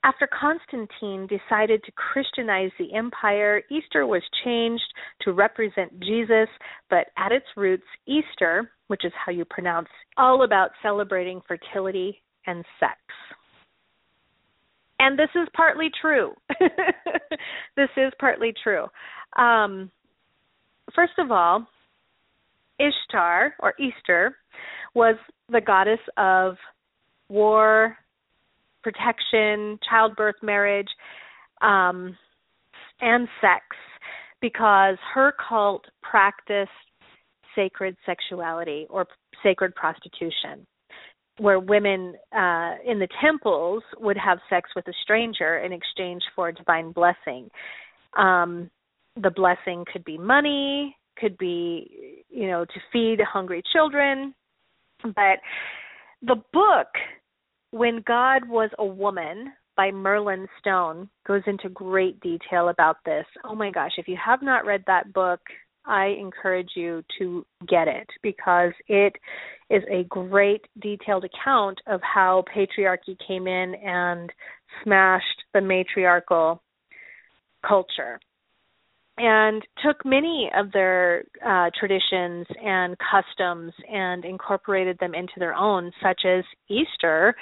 After 0.02 0.26
Constantine 0.26 1.26
decided 1.26 1.84
to 1.84 1.92
Christianize 1.92 2.70
the 2.78 2.94
empire, 2.94 3.62
Easter 3.70 4.06
was 4.06 4.22
changed 4.44 4.82
to 5.22 5.32
represent 5.32 6.00
Jesus, 6.00 6.48
but 6.88 7.08
at 7.18 7.32
its 7.32 7.44
roots, 7.54 7.84
Easter, 8.06 8.70
which 8.86 9.04
is 9.04 9.12
how 9.14 9.30
you 9.30 9.44
pronounce, 9.44 9.88
all 10.16 10.42
about 10.42 10.70
celebrating 10.82 11.42
fertility 11.46 12.22
and 12.46 12.64
sex. 12.78 12.96
And 15.00 15.18
this 15.18 15.28
is 15.34 15.48
partly 15.54 15.90
true. 16.00 16.32
this 17.76 17.88
is 17.96 18.12
partly 18.18 18.54
true. 18.62 18.86
Um, 19.36 19.90
first 20.94 21.14
of 21.18 21.30
all, 21.30 21.66
Ishtar 22.78 23.54
or 23.60 23.74
Easter 23.78 24.36
was 24.94 25.16
the 25.50 25.60
goddess 25.60 26.00
of 26.16 26.56
war, 27.28 27.96
protection, 28.82 29.78
childbirth, 29.88 30.36
marriage, 30.42 30.88
um, 31.62 32.16
and 33.00 33.28
sex 33.40 33.64
because 34.40 34.96
her 35.14 35.34
cult 35.48 35.84
practiced 36.02 36.70
sacred 37.54 37.96
sexuality 38.06 38.86
or 38.88 39.06
sacred 39.42 39.74
prostitution 39.74 40.66
where 41.40 41.58
women 41.58 42.14
uh, 42.36 42.74
in 42.86 42.98
the 42.98 43.08
temples 43.22 43.82
would 43.98 44.16
have 44.16 44.38
sex 44.50 44.68
with 44.76 44.86
a 44.88 44.92
stranger 45.02 45.58
in 45.58 45.72
exchange 45.72 46.22
for 46.36 46.48
a 46.48 46.54
divine 46.54 46.92
blessing. 46.92 47.48
Um, 48.16 48.70
the 49.16 49.30
blessing 49.30 49.84
could 49.90 50.04
be 50.04 50.18
money, 50.18 50.94
could 51.16 51.38
be, 51.38 52.24
you 52.28 52.46
know, 52.46 52.66
to 52.66 52.80
feed 52.92 53.20
hungry 53.20 53.62
children. 53.72 54.34
But 55.02 55.40
the 56.20 56.36
book, 56.52 56.88
When 57.70 58.02
God 58.06 58.48
Was 58.48 58.70
a 58.78 58.84
Woman, 58.84 59.52
by 59.76 59.90
Merlin 59.90 60.46
Stone 60.58 61.08
goes 61.26 61.42
into 61.46 61.68
great 61.70 62.20
detail 62.20 62.68
about 62.68 62.96
this. 63.06 63.24
Oh 63.44 63.54
my 63.54 63.70
gosh, 63.70 63.92
if 63.96 64.08
you 64.08 64.16
have 64.22 64.42
not 64.42 64.66
read 64.66 64.84
that 64.86 65.12
book, 65.12 65.40
I 65.86 66.08
encourage 66.20 66.70
you 66.74 67.02
to 67.18 67.46
get 67.66 67.88
it 67.88 68.06
because 68.22 68.72
it 68.88 69.14
is 69.70 69.82
a 69.90 70.04
great 70.04 70.66
detailed 70.82 71.24
account 71.24 71.80
of 71.86 72.00
how 72.02 72.44
patriarchy 72.54 73.16
came 73.26 73.46
in 73.46 73.74
and 73.76 74.30
smashed 74.84 75.44
the 75.54 75.60
matriarchal 75.60 76.62
culture 77.66 78.20
and 79.20 79.62
took 79.84 80.02
many 80.04 80.50
of 80.56 80.72
their 80.72 81.24
uh, 81.46 81.68
traditions 81.78 82.46
and 82.64 82.96
customs 82.98 83.72
and 83.92 84.24
incorporated 84.24 84.96
them 84.98 85.14
into 85.14 85.34
their 85.36 85.54
own, 85.54 85.92
such 86.02 86.22
as 86.24 86.42
Easter. 86.68 87.34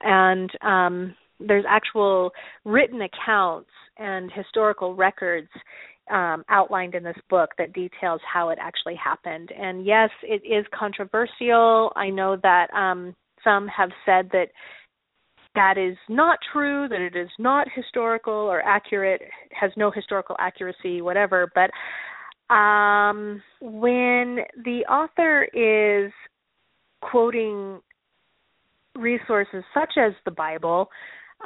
And 0.00 0.50
um, 0.62 1.14
there's 1.38 1.66
actual 1.68 2.30
written 2.64 3.02
accounts 3.02 3.68
and 3.98 4.32
historical 4.32 4.94
records 4.94 5.50
um, 6.10 6.42
outlined 6.48 6.94
in 6.94 7.02
this 7.02 7.18
book 7.28 7.50
that 7.58 7.74
details 7.74 8.20
how 8.32 8.48
it 8.48 8.58
actually 8.60 8.96
happened. 8.96 9.50
And 9.56 9.84
yes, 9.84 10.08
it 10.22 10.42
is 10.44 10.64
controversial. 10.74 11.92
I 11.96 12.08
know 12.08 12.38
that 12.42 12.72
um, 12.74 13.14
some 13.44 13.68
have 13.68 13.90
said 14.06 14.30
that 14.32 14.48
that 15.54 15.76
is 15.78 15.96
not 16.08 16.38
true, 16.52 16.88
that 16.88 17.00
it 17.00 17.16
is 17.16 17.28
not 17.38 17.66
historical 17.74 18.32
or 18.32 18.62
accurate, 18.62 19.20
has 19.52 19.70
no 19.76 19.90
historical 19.90 20.36
accuracy, 20.38 21.02
whatever. 21.02 21.50
But 21.54 21.70
um, 22.54 23.42
when 23.60 24.38
the 24.64 24.84
author 24.88 25.44
is 25.52 26.12
quoting 27.02 27.80
resources 28.96 29.64
such 29.74 29.94
as 29.96 30.12
the 30.24 30.30
Bible, 30.30 30.88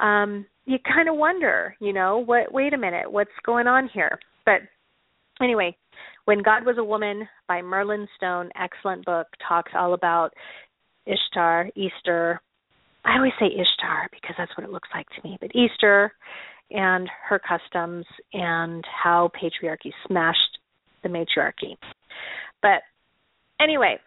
um, 0.01 0.45
you 0.65 0.77
kind 0.85 1.09
of 1.09 1.15
wonder, 1.15 1.75
you 1.79 1.93
know, 1.93 2.19
what? 2.19 2.51
Wait 2.51 2.73
a 2.73 2.77
minute, 2.77 3.11
what's 3.11 3.29
going 3.45 3.67
on 3.67 3.89
here? 3.93 4.19
But 4.45 4.61
anyway, 5.41 5.75
when 6.25 6.41
God 6.41 6.65
Was 6.65 6.77
a 6.77 6.83
Woman 6.83 7.27
by 7.47 7.61
Merlin 7.61 8.07
Stone, 8.17 8.49
excellent 8.59 9.05
book, 9.05 9.27
talks 9.47 9.71
all 9.75 9.93
about 9.93 10.31
Ishtar, 11.05 11.69
Easter. 11.75 12.41
I 13.05 13.17
always 13.17 13.33
say 13.39 13.45
Ishtar 13.45 14.09
because 14.11 14.35
that's 14.37 14.51
what 14.57 14.65
it 14.65 14.71
looks 14.71 14.89
like 14.93 15.07
to 15.09 15.27
me, 15.27 15.37
but 15.39 15.51
Easter 15.55 16.11
and 16.71 17.07
her 17.29 17.39
customs 17.39 18.05
and 18.33 18.83
how 19.03 19.31
patriarchy 19.39 19.91
smashed 20.07 20.57
the 21.03 21.09
matriarchy. 21.09 21.77
But 22.61 22.81
anyway, 23.61 23.99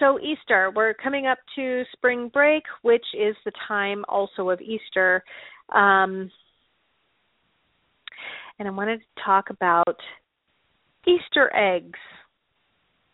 so 0.00 0.18
Easter, 0.20 0.72
we're 0.74 0.94
coming 0.94 1.26
up 1.26 1.38
to 1.54 1.84
spring 1.92 2.28
break, 2.32 2.64
which 2.82 3.04
is 3.14 3.36
the 3.44 3.52
time 3.68 4.04
also 4.08 4.50
of 4.50 4.60
Easter. 4.60 5.22
Um, 5.72 6.30
and 8.58 8.66
I 8.66 8.70
wanted 8.70 8.98
to 8.98 9.22
talk 9.24 9.50
about 9.50 9.96
Easter 11.06 11.54
eggs. 11.54 11.98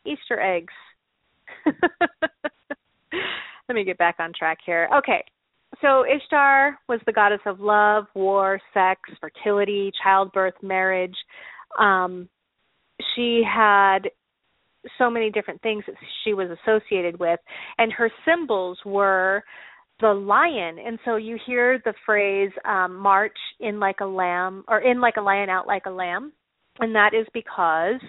Easter 0.06 0.40
eggs. 0.40 0.72
Let 3.72 3.76
me 3.76 3.84
get 3.84 3.96
back 3.96 4.16
on 4.18 4.34
track 4.38 4.58
here. 4.66 4.86
Okay. 4.98 5.24
So 5.80 6.04
Ishtar 6.04 6.78
was 6.90 7.00
the 7.06 7.12
goddess 7.14 7.40
of 7.46 7.58
love, 7.58 8.04
war, 8.14 8.60
sex, 8.74 9.00
fertility, 9.18 9.90
childbirth, 10.04 10.52
marriage. 10.62 11.16
Um, 11.78 12.28
she 13.14 13.42
had 13.42 14.00
so 14.98 15.08
many 15.08 15.30
different 15.30 15.62
things 15.62 15.84
that 15.86 15.96
she 16.22 16.34
was 16.34 16.48
associated 16.50 17.18
with 17.18 17.40
and 17.78 17.90
her 17.94 18.10
symbols 18.26 18.78
were 18.84 19.42
the 20.02 20.12
lion 20.12 20.76
and 20.78 20.98
so 21.06 21.16
you 21.16 21.38
hear 21.46 21.80
the 21.86 21.94
phrase 22.04 22.50
um 22.64 22.96
march 22.96 23.38
in 23.60 23.78
like 23.78 24.00
a 24.00 24.04
lamb 24.04 24.64
or 24.66 24.80
in 24.80 25.00
like 25.00 25.14
a 25.18 25.20
lion 25.20 25.48
out 25.48 25.68
like 25.68 25.86
a 25.86 25.90
lamb 25.90 26.32
and 26.80 26.92
that 26.96 27.12
is 27.14 27.26
because 27.32 28.00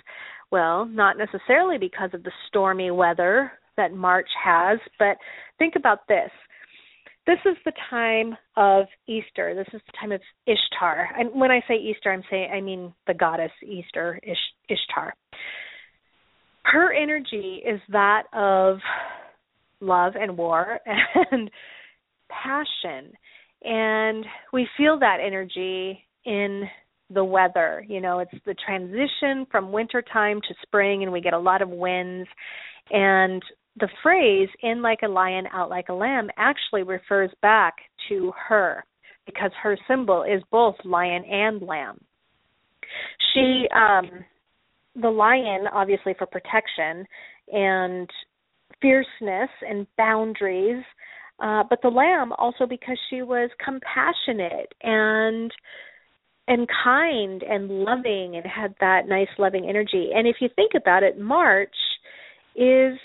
well 0.52 0.86
not 0.86 1.16
necessarily 1.16 1.78
because 1.78 2.10
of 2.12 2.24
the 2.24 2.32
stormy 2.48 2.90
weather 2.90 3.52
that 3.78 3.94
march 3.94 4.30
has. 4.44 4.80
But 5.00 5.18
think 5.60 5.76
about 5.76 6.08
this. 6.08 6.30
This 7.26 7.40
is 7.46 7.56
the 7.64 7.72
time 7.90 8.36
of 8.58 8.86
Easter. 9.08 9.56
This 9.56 9.74
is 9.74 9.82
the 9.86 9.94
time 10.00 10.12
of 10.12 10.20
Ishtar. 10.46 11.10
And 11.18 11.30
when 11.40 11.52
I 11.52 11.62
say 11.68 11.76
Easter, 11.76 12.12
I'm 12.12 12.24
saying 12.30 12.50
I 12.54 12.60
mean 12.60 12.94
the 13.08 13.14
goddess 13.14 13.52
Easter, 13.66 14.20
Ish, 14.24 14.38
Ishtar. 14.70 15.14
Her 16.66 16.94
energy 16.94 17.62
is 17.66 17.80
that 17.90 18.24
of 18.34 18.80
love 19.80 20.14
and 20.20 20.38
war 20.38 20.80
and 21.32 21.50
passion. 22.30 23.14
And 23.64 24.26
we 24.52 24.68
feel 24.76 25.00
that 25.00 25.18
energy 25.26 26.04
in 26.26 26.64
the 27.10 27.24
weather. 27.24 27.86
You 27.88 28.02
know 28.02 28.20
it's 28.20 28.32
the 28.46 28.56
transition 28.66 29.46
from 29.50 29.72
winter 29.72 30.02
time 30.02 30.42
to 30.42 30.54
spring 30.62 31.04
and 31.04 31.12
we 31.12 31.22
get 31.22 31.34
a 31.34 31.40
lot 31.40 31.62
of 31.62 31.70
winds. 31.70 32.28
And 32.92 33.42
the 33.80 33.90
phrase 34.02 34.50
in 34.62 34.82
like 34.82 35.00
a 35.04 35.08
lion 35.08 35.46
out 35.52 35.70
like 35.70 35.90
a 35.90 35.94
lamb 35.94 36.30
actually 36.38 36.84
refers 36.84 37.32
back 37.42 37.74
to 38.10 38.32
her 38.48 38.84
because 39.26 39.52
her 39.62 39.78
symbol 39.88 40.24
is 40.24 40.44
both 40.52 40.76
lion 40.84 41.24
and 41.26 41.62
lamb. 41.62 42.00
She 43.34 43.68
um 43.76 44.26
the 44.96 45.10
lion 45.10 45.66
obviously 45.74 46.14
for 46.18 46.28
protection 46.28 47.06
and 47.52 48.10
fierceness 48.82 49.50
and 49.68 49.88
boundaries 49.98 50.84
uh, 51.40 51.64
but 51.68 51.82
the 51.82 51.90
lamb 51.90 52.32
also 52.38 52.66
because 52.68 52.98
she 53.10 53.22
was 53.22 53.50
compassionate 53.64 54.74
and 54.82 55.52
and 56.48 56.68
kind 56.84 57.42
and 57.42 57.70
loving 57.70 58.36
and 58.36 58.46
had 58.46 58.76
that 58.82 59.08
nice 59.08 59.30
loving 59.40 59.68
energy. 59.68 60.10
And 60.14 60.28
if 60.28 60.36
you 60.42 60.50
think 60.56 60.74
about 60.76 61.02
it 61.02 61.20
march 61.20 61.76
is 62.56 63.00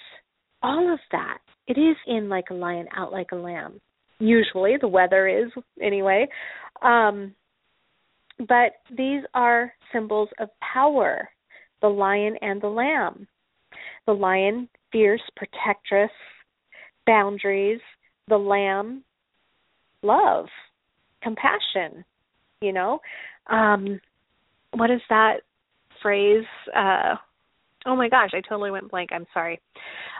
all 0.62 0.92
of 0.92 0.98
that 1.12 1.38
it 1.66 1.78
is 1.78 1.96
in 2.06 2.28
like 2.28 2.46
a 2.50 2.54
lion 2.54 2.86
out 2.96 3.12
like 3.12 3.32
a 3.32 3.36
lamb 3.36 3.80
usually 4.18 4.76
the 4.80 4.88
weather 4.88 5.28
is 5.28 5.50
anyway 5.82 6.26
um 6.82 7.34
but 8.38 8.72
these 8.96 9.22
are 9.34 9.72
symbols 9.92 10.28
of 10.38 10.48
power 10.60 11.28
the 11.80 11.88
lion 11.88 12.36
and 12.40 12.60
the 12.60 12.68
lamb. 12.68 13.26
The 14.06 14.12
lion, 14.12 14.68
fierce, 14.92 15.22
protectress, 15.36 16.10
boundaries. 17.06 17.80
The 18.28 18.36
lamb, 18.36 19.04
love, 20.02 20.46
compassion. 21.22 22.04
You 22.60 22.72
know, 22.72 22.98
um, 23.48 24.00
what 24.72 24.90
is 24.90 25.00
that 25.08 25.36
phrase? 26.02 26.44
Uh, 26.76 27.14
oh 27.88 27.96
my 27.96 28.08
gosh, 28.08 28.30
I 28.34 28.40
totally 28.42 28.70
went 28.70 28.90
blank. 28.90 29.10
I'm 29.12 29.26
sorry. 29.32 29.58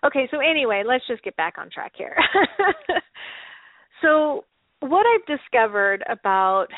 Okay, 0.05 0.27
so 0.31 0.39
anyway, 0.41 0.83
let's 0.87 1.07
just 1.07 1.23
get 1.23 1.37
back 1.37 1.55
on 1.59 1.71
track 1.71 1.93
here. 1.97 2.17
so, 4.03 4.45
what 4.81 5.05
I've 5.07 5.39
discovered 5.39 6.03
about 6.09 6.69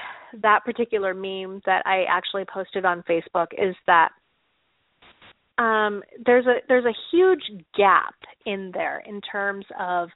that 0.43 0.65
particular 0.65 1.15
meme 1.15 1.61
that 1.67 1.83
I 1.87 2.05
actually 2.09 2.45
posted 2.53 2.85
on 2.85 3.05
Facebook 3.09 3.49
is 3.57 3.77
that 3.87 4.11
um, 5.59 6.03
there's 6.25 6.47
a 6.47 6.57
there's 6.69 6.87
a 6.87 6.97
huge 7.13 7.43
gap 7.77 8.15
in 8.47 8.71
there 8.73 9.03
in 9.07 9.21
terms 9.21 9.67
of 9.79 10.09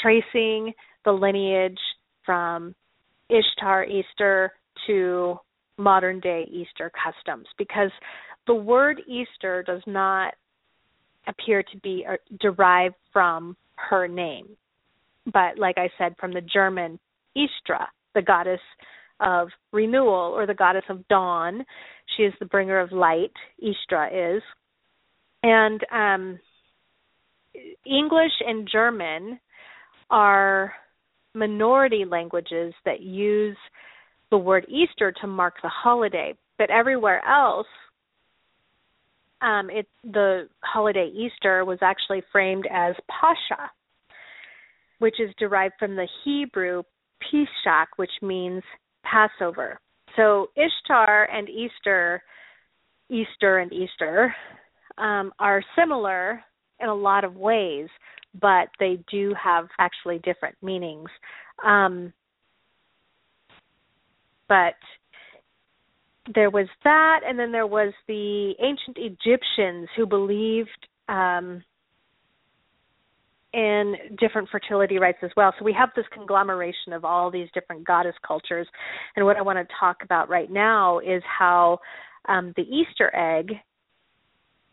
tracing 0.00 0.72
the 1.04 1.12
lineage 1.12 1.78
from 2.24 2.74
Ishtar 3.28 3.84
Easter 3.84 4.52
to 4.86 5.38
modern 5.78 6.20
day 6.20 6.46
Easter 6.50 6.90
customs 7.04 7.46
because 7.56 7.90
the 8.48 8.54
word 8.54 9.00
Easter 9.06 9.62
does 9.62 9.82
not 9.86 10.34
appear 11.28 11.62
to 11.62 11.78
be 11.82 12.04
uh, 12.08 12.16
derived 12.40 12.96
from 13.12 13.56
her 13.76 14.08
name, 14.08 14.48
but 15.26 15.58
like 15.58 15.76
I 15.78 15.90
said, 15.98 16.16
from 16.18 16.32
the 16.32 16.40
German 16.40 16.98
Istra, 17.36 17.86
the 18.14 18.22
goddess 18.22 18.60
of 19.20 19.48
renewal 19.70 20.32
or 20.34 20.46
the 20.46 20.54
goddess 20.54 20.84
of 20.88 21.06
dawn. 21.08 21.64
she 22.16 22.22
is 22.24 22.32
the 22.40 22.46
bringer 22.46 22.80
of 22.80 22.90
light. 22.90 23.32
Istra 23.60 24.08
is, 24.36 24.42
and 25.42 25.80
um, 25.92 26.40
English 27.84 28.32
and 28.46 28.68
German 28.70 29.38
are 30.10 30.72
minority 31.34 32.04
languages 32.08 32.72
that 32.86 33.02
use 33.02 33.56
the 34.30 34.38
word 34.38 34.66
Easter 34.68 35.12
to 35.20 35.26
mark 35.26 35.54
the 35.62 35.68
holiday, 35.68 36.34
but 36.56 36.70
everywhere 36.70 37.22
else, 37.26 37.66
um, 39.40 39.70
it 39.70 39.86
the 40.04 40.48
holiday 40.64 41.10
Easter 41.14 41.64
was 41.64 41.78
actually 41.82 42.22
framed 42.32 42.66
as 42.72 42.94
Pascha, 43.08 43.70
which 44.98 45.20
is 45.20 45.30
derived 45.38 45.74
from 45.78 45.96
the 45.96 46.08
Hebrew 46.24 46.82
Pesach, 47.20 47.88
which 47.96 48.10
means 48.22 48.62
Passover. 49.04 49.80
So 50.16 50.48
Ishtar 50.56 51.28
and 51.32 51.48
Easter, 51.48 52.22
Easter 53.08 53.58
and 53.58 53.72
Easter, 53.72 54.34
um, 54.98 55.32
are 55.38 55.62
similar 55.76 56.42
in 56.80 56.88
a 56.88 56.94
lot 56.94 57.24
of 57.24 57.36
ways, 57.36 57.88
but 58.40 58.68
they 58.80 58.98
do 59.10 59.34
have 59.42 59.68
actually 59.78 60.18
different 60.24 60.56
meanings. 60.62 61.08
Um, 61.64 62.12
but 64.48 64.74
there 66.34 66.50
was 66.50 66.66
that, 66.84 67.20
and 67.26 67.38
then 67.38 67.52
there 67.52 67.66
was 67.66 67.92
the 68.06 68.54
ancient 68.60 68.96
Egyptians 68.98 69.88
who 69.96 70.06
believed 70.06 70.86
um, 71.08 71.62
in 73.52 73.94
different 74.18 74.48
fertility 74.50 74.98
rites 74.98 75.18
as 75.22 75.30
well. 75.36 75.54
So 75.58 75.64
we 75.64 75.72
have 75.72 75.90
this 75.96 76.04
conglomeration 76.12 76.92
of 76.92 77.04
all 77.04 77.30
these 77.30 77.48
different 77.54 77.86
goddess 77.86 78.14
cultures. 78.26 78.66
And 79.16 79.24
what 79.24 79.36
I 79.36 79.42
want 79.42 79.58
to 79.58 79.74
talk 79.80 79.98
about 80.02 80.28
right 80.28 80.50
now 80.50 80.98
is 80.98 81.22
how 81.26 81.78
um, 82.28 82.52
the 82.56 82.62
Easter 82.62 83.14
egg 83.16 83.56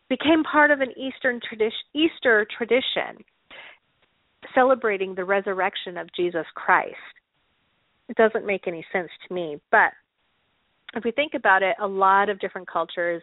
became 0.10 0.44
part 0.44 0.72
of 0.72 0.82
an 0.82 0.92
Eastern 0.98 1.40
tradition, 1.48 1.72
Easter 1.94 2.46
tradition, 2.58 3.24
celebrating 4.54 5.16
the 5.16 5.24
resurrection 5.24 5.98
of 5.98 6.08
Jesus 6.16 6.46
Christ. 6.54 6.96
It 8.10 8.18
doesn't 8.18 8.46
make 8.46 8.68
any 8.68 8.86
sense 8.92 9.10
to 9.28 9.34
me, 9.34 9.58
but 9.72 9.92
if 10.96 11.04
we 11.04 11.12
think 11.12 11.34
about 11.34 11.64
it, 11.64 11.76
a 11.82 11.88
lot 11.88 12.30
of 12.30 12.40
different 12.40 12.70
cultures 12.70 13.22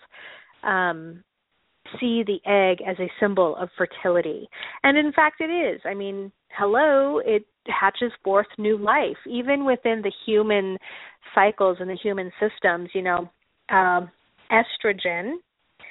um, 0.62 1.22
see 2.00 2.22
the 2.26 2.40
egg 2.46 2.78
as 2.86 2.96
a 2.98 3.10
symbol 3.20 3.56
of 3.56 3.68
fertility. 3.76 4.48
And 4.82 4.96
in 4.96 5.12
fact, 5.12 5.40
it 5.40 5.50
is. 5.50 5.80
I 5.84 5.94
mean, 5.94 6.30
hello, 6.56 7.20
it 7.24 7.44
hatches 7.66 8.12
forth 8.24 8.46
new 8.58 8.76
life, 8.76 9.16
even 9.28 9.64
within 9.64 10.02
the 10.02 10.12
human 10.26 10.78
cycles 11.34 11.78
and 11.80 11.88
the 11.88 11.96
human 11.96 12.30
systems. 12.40 12.90
You 12.94 13.02
know, 13.02 13.30
um, 13.70 14.10
estrogen 14.50 15.34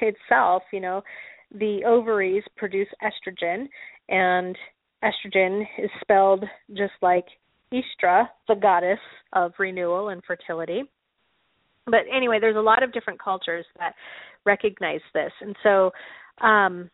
itself, 0.02 0.63
you 0.72 0.80
know, 0.80 1.02
the 1.54 1.82
ovaries 1.86 2.44
produce 2.56 2.88
estrogen, 3.04 3.67
and 4.10 4.58
estrogen 5.04 5.63
is 5.78 5.89
spelled 6.02 6.46
just 6.76 6.94
like 7.02 7.26
Istra, 7.72 8.30
the 8.48 8.56
goddess 8.56 9.00
of 9.34 9.54
renewal 9.58 10.10
and 10.10 10.22
fertility. 10.26 10.84
But 11.91 12.01
anyway, 12.13 12.39
there's 12.39 12.56
a 12.56 12.62
lot 12.62 12.82
of 12.82 12.93
different 12.93 13.21
cultures 13.21 13.65
that 13.77 13.93
recognize 14.45 15.01
this. 15.13 15.32
And 15.41 15.56
so 15.62 15.91
um, 16.41 16.89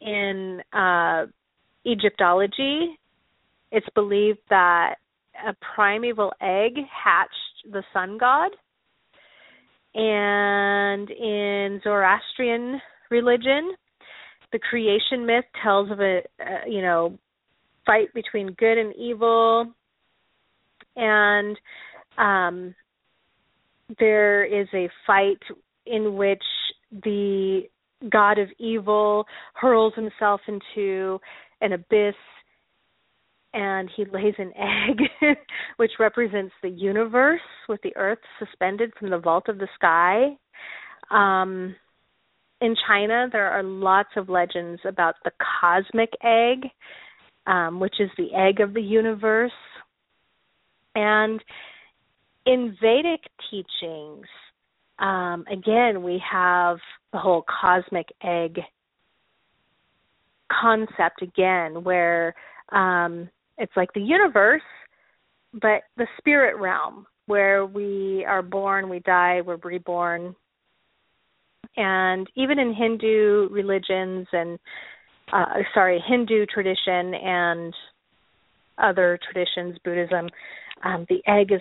in 0.00 0.60
uh, 0.72 1.26
Egyptology, 1.86 2.98
it's 3.72 3.86
believed 3.94 4.38
that 4.50 4.96
a 5.46 5.54
primeval 5.74 6.32
egg 6.40 6.74
hatched 6.92 7.72
the 7.72 7.82
sun 7.92 8.18
god. 8.18 8.50
And 9.94 11.10
in 11.10 11.80
Zoroastrian 11.82 12.80
religion, 13.10 13.72
the 14.52 14.58
creation 14.58 15.26
myth 15.26 15.44
tells 15.62 15.90
of 15.90 16.00
a, 16.00 16.22
a 16.40 16.68
you 16.68 16.82
know 16.82 17.18
fight 17.86 18.12
between 18.14 18.54
good 18.58 18.78
and 18.78 18.94
evil 18.96 19.72
and 20.96 21.56
um 22.18 22.74
there 23.98 24.44
is 24.44 24.68
a 24.74 24.88
fight 25.06 25.40
in 25.86 26.16
which 26.16 26.42
the 27.04 27.62
god 28.10 28.38
of 28.38 28.48
evil 28.58 29.24
hurls 29.54 29.92
himself 29.94 30.40
into 30.48 31.18
an 31.60 31.72
abyss 31.72 32.14
and 33.54 33.90
he 33.94 34.04
lays 34.06 34.34
an 34.38 34.52
egg 34.56 35.36
which 35.76 35.92
represents 35.98 36.54
the 36.62 36.68
universe 36.68 37.40
with 37.68 37.80
the 37.82 37.94
earth 37.96 38.18
suspended 38.38 38.92
from 38.98 39.10
the 39.10 39.18
vault 39.18 39.48
of 39.48 39.58
the 39.58 39.68
sky. 39.74 40.36
Um 41.10 41.74
in 42.60 42.76
china 42.86 43.28
there 43.30 43.50
are 43.50 43.62
lots 43.62 44.10
of 44.16 44.28
legends 44.28 44.80
about 44.86 45.16
the 45.24 45.32
cosmic 45.60 46.10
egg 46.22 46.70
um 47.46 47.80
which 47.80 47.96
is 48.00 48.10
the 48.16 48.32
egg 48.34 48.60
of 48.60 48.74
the 48.74 48.82
universe. 48.82 49.52
And 50.94 51.42
in 52.46 52.76
vedic 52.80 53.20
teachings 53.50 54.26
um, 55.02 55.44
again, 55.50 56.02
we 56.02 56.22
have 56.30 56.78
the 57.12 57.18
whole 57.18 57.44
cosmic 57.60 58.06
egg 58.22 58.60
concept 60.60 61.22
again, 61.22 61.82
where 61.82 62.34
um, 62.70 63.28
it's 63.58 63.72
like 63.76 63.92
the 63.94 64.00
universe, 64.00 64.62
but 65.52 65.82
the 65.96 66.06
spirit 66.18 66.56
realm, 66.58 67.06
where 67.26 67.66
we 67.66 68.24
are 68.28 68.42
born, 68.42 68.88
we 68.88 69.00
die, 69.00 69.40
we're 69.44 69.56
reborn. 69.56 70.36
And 71.76 72.28
even 72.36 72.58
in 72.58 72.72
Hindu 72.72 73.48
religions 73.50 74.28
and, 74.32 74.58
uh, 75.32 75.46
sorry, 75.74 76.02
Hindu 76.06 76.46
tradition 76.46 77.14
and 77.14 77.74
other 78.78 79.18
traditions, 79.30 79.78
Buddhism, 79.84 80.28
um, 80.84 81.06
the 81.08 81.22
egg 81.26 81.50
is 81.50 81.60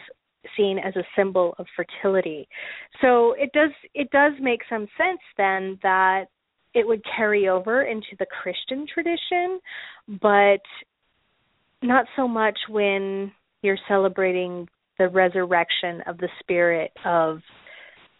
seen 0.57 0.79
as 0.79 0.95
a 0.95 1.03
symbol 1.15 1.55
of 1.59 1.65
fertility. 1.75 2.47
So 3.01 3.33
it 3.33 3.51
does 3.53 3.71
it 3.93 4.09
does 4.11 4.33
make 4.39 4.61
some 4.69 4.87
sense 4.97 5.21
then 5.37 5.79
that 5.83 6.25
it 6.73 6.87
would 6.87 7.01
carry 7.15 7.47
over 7.49 7.83
into 7.83 8.15
the 8.19 8.25
Christian 8.25 8.85
tradition, 8.91 9.59
but 10.21 10.61
not 11.81 12.05
so 12.15 12.27
much 12.27 12.57
when 12.69 13.31
you're 13.61 13.77
celebrating 13.87 14.67
the 14.97 15.09
resurrection 15.09 16.01
of 16.07 16.17
the 16.17 16.29
spirit 16.39 16.91
of 17.05 17.39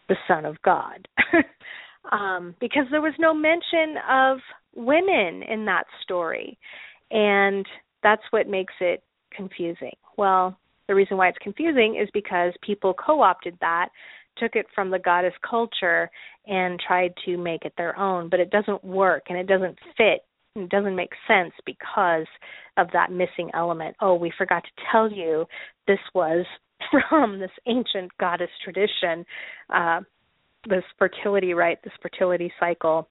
the 0.08 0.16
Son 0.28 0.44
of 0.44 0.60
God. 0.62 1.08
um, 2.12 2.54
because 2.60 2.84
there 2.90 3.00
was 3.00 3.14
no 3.18 3.32
mention 3.32 3.96
of 4.10 4.38
women 4.74 5.42
in 5.48 5.64
that 5.66 5.84
story. 6.02 6.58
And 7.10 7.66
that's 8.02 8.22
what 8.30 8.48
makes 8.48 8.74
it 8.80 9.02
confusing. 9.34 9.92
Well, 10.16 10.58
the 10.88 10.94
reason 10.94 11.16
why 11.16 11.28
it's 11.28 11.38
confusing 11.38 11.98
is 12.00 12.08
because 12.12 12.52
people 12.62 12.94
co 12.94 13.22
opted 13.22 13.56
that, 13.60 13.88
took 14.38 14.56
it 14.56 14.66
from 14.74 14.90
the 14.90 14.98
goddess 14.98 15.34
culture, 15.48 16.10
and 16.46 16.80
tried 16.80 17.12
to 17.24 17.36
make 17.36 17.64
it 17.64 17.72
their 17.76 17.98
own. 17.98 18.28
But 18.28 18.40
it 18.40 18.50
doesn't 18.50 18.82
work 18.84 19.24
and 19.28 19.38
it 19.38 19.46
doesn't 19.46 19.78
fit. 19.96 20.24
And 20.54 20.64
it 20.64 20.70
doesn't 20.70 20.96
make 20.96 21.12
sense 21.26 21.52
because 21.64 22.26
of 22.76 22.88
that 22.92 23.10
missing 23.10 23.50
element. 23.54 23.96
Oh, 24.00 24.14
we 24.14 24.32
forgot 24.36 24.62
to 24.64 24.82
tell 24.90 25.10
you 25.10 25.46
this 25.86 25.98
was 26.14 26.44
from 27.08 27.38
this 27.38 27.50
ancient 27.66 28.10
goddess 28.18 28.50
tradition, 28.62 29.24
uh, 29.74 30.00
this 30.68 30.84
fertility 30.98 31.54
rite, 31.54 31.82
this 31.82 31.92
fertility 32.02 32.52
cycle. 32.60 33.08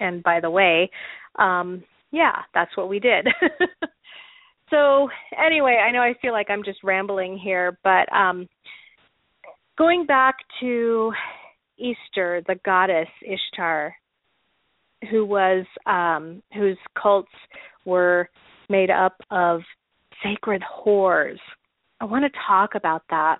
And 0.00 0.22
by 0.22 0.40
the 0.40 0.50
way, 0.50 0.90
um, 1.36 1.82
yeah, 2.10 2.42
that's 2.54 2.76
what 2.76 2.88
we 2.88 3.00
did. 3.00 3.26
so 4.84 5.08
anyway, 5.42 5.80
I 5.82 5.90
know 5.92 6.00
I 6.00 6.14
feel 6.20 6.32
like 6.32 6.50
I'm 6.50 6.64
just 6.64 6.82
rambling 6.82 7.38
here, 7.38 7.78
but 7.82 8.10
um, 8.14 8.48
going 9.78 10.04
back 10.06 10.36
to 10.60 11.12
Easter, 11.78 12.42
the 12.46 12.56
goddess 12.64 13.08
Ishtar, 13.22 13.94
who 15.10 15.24
was 15.24 15.64
um, 15.86 16.42
whose 16.54 16.78
cults 17.00 17.32
were 17.84 18.28
made 18.68 18.90
up 18.90 19.16
of 19.30 19.60
sacred 20.22 20.62
whores. 20.62 21.38
I 22.00 22.04
want 22.04 22.24
to 22.24 22.40
talk 22.46 22.74
about 22.74 23.02
that. 23.10 23.36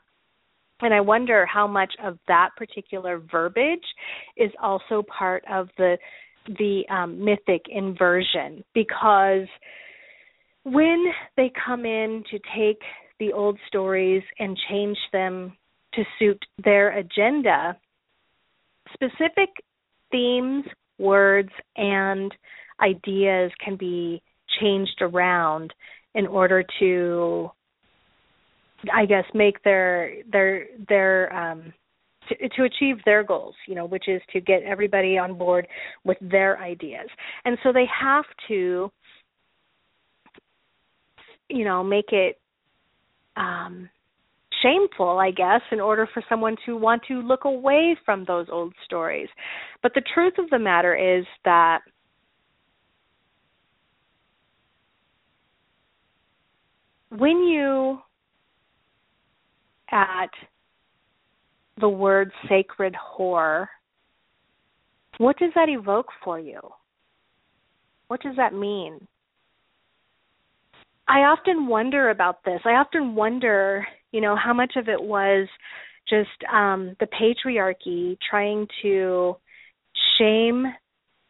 And 0.81 0.93
I 0.93 1.01
wonder 1.01 1.47
how 1.47 1.67
much 1.67 1.95
of 2.03 2.19
that 2.29 2.51
particular 2.57 3.23
verbiage 3.31 3.87
is 4.37 4.51
also 4.63 5.03
part 5.03 5.45
of 5.51 5.69
the 5.79 5.97
the 6.59 6.83
um, 6.91 7.25
mythic 7.25 7.63
inversion 7.71 8.63
because 8.75 9.49
when 10.65 11.05
they 11.37 11.53
come 11.65 11.85
in 11.85 12.25
to 12.31 12.39
take 12.57 12.81
the 13.21 13.33
old 13.33 13.59
stories 13.69 14.23
and 14.39 14.59
change 14.69 14.99
them 15.13 15.53
to 15.95 16.03
suit 16.19 16.43
their 16.65 16.99
agenda, 16.99 17.77
specific 18.93 19.51
themes, 20.11 20.65
words, 20.99 21.51
and 21.77 22.35
ideas 22.81 23.53
can 23.65 23.77
be 23.77 24.23
changed 24.61 25.01
around 25.01 25.73
in 26.15 26.27
order 26.27 26.65
to 26.81 27.51
I 28.93 29.07
guess 29.07 29.25
make 29.33 29.63
their 29.63 30.17
their 30.31 30.67
their 30.89 31.33
um 31.35 31.73
to, 32.29 32.49
to 32.49 32.65
achieve 32.65 32.97
their 33.05 33.23
goals, 33.23 33.55
you 33.67 33.75
know, 33.75 33.87
which 33.87 34.09
is 34.09 34.21
to 34.33 34.41
get 34.41 34.63
everybody 34.63 35.19
on 35.19 35.37
board 35.37 35.67
with 36.05 36.19
their 36.21 36.59
ideas. 36.59 37.09
And 37.45 37.59
so 37.63 37.73
they 37.73 37.87
have 38.01 38.25
to, 38.49 38.91
you 41.49 41.65
know, 41.65 41.83
make 41.83 42.13
it 42.13 42.41
um, 43.37 43.89
shameful, 44.63 45.19
I 45.19 45.31
guess, 45.31 45.61
in 45.73 45.81
order 45.81 46.09
for 46.13 46.23
someone 46.29 46.57
to 46.67 46.77
want 46.77 47.03
to 47.09 47.21
look 47.21 47.45
away 47.45 47.97
from 48.05 48.25
those 48.25 48.47
old 48.51 48.75
stories. 48.85 49.29
But 49.83 49.93
the 49.95 50.03
truth 50.15 50.35
of 50.39 50.51
the 50.51 50.59
matter 50.59 50.95
is 50.95 51.25
that 51.45 51.81
when 57.11 57.43
you 57.45 57.99
at 59.91 60.31
the 61.81 61.89
word 61.89 62.31
sacred 62.49 62.95
whore, 62.95 63.67
what 65.19 65.39
does 65.39 65.53
that 65.55 65.69
evoke 65.69 66.09
for 66.25 66.39
you? 66.39 66.61
What 68.09 68.23
does 68.23 68.37
that 68.37 68.55
mean? 68.55 69.07
I 71.07 71.21
often 71.21 71.67
wonder 71.67 72.11
about 72.11 72.45
this. 72.45 72.61
I 72.65 72.71
often 72.71 73.15
wonder, 73.15 73.87
you 74.13 74.21
know, 74.21 74.37
how 74.37 74.55
much 74.55 74.75
of 74.77 74.89
it 74.89 75.03
was 75.03 75.49
just 76.09 76.29
um 76.53 76.95
the 77.01 77.07
patriarchy 77.07 78.17
trying 78.29 78.67
to 78.83 79.37
shame 80.19 80.67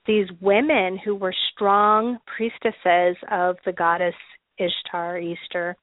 these 0.07 0.27
women 0.41 0.99
who 1.03 1.15
were 1.15 1.35
strong 1.53 2.19
priestesses 2.27 3.17
of 3.31 3.57
the 3.65 3.73
goddess 3.73 4.15
Ishtar, 4.59 5.19
Easter, 5.19 5.77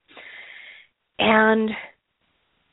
and 1.19 1.69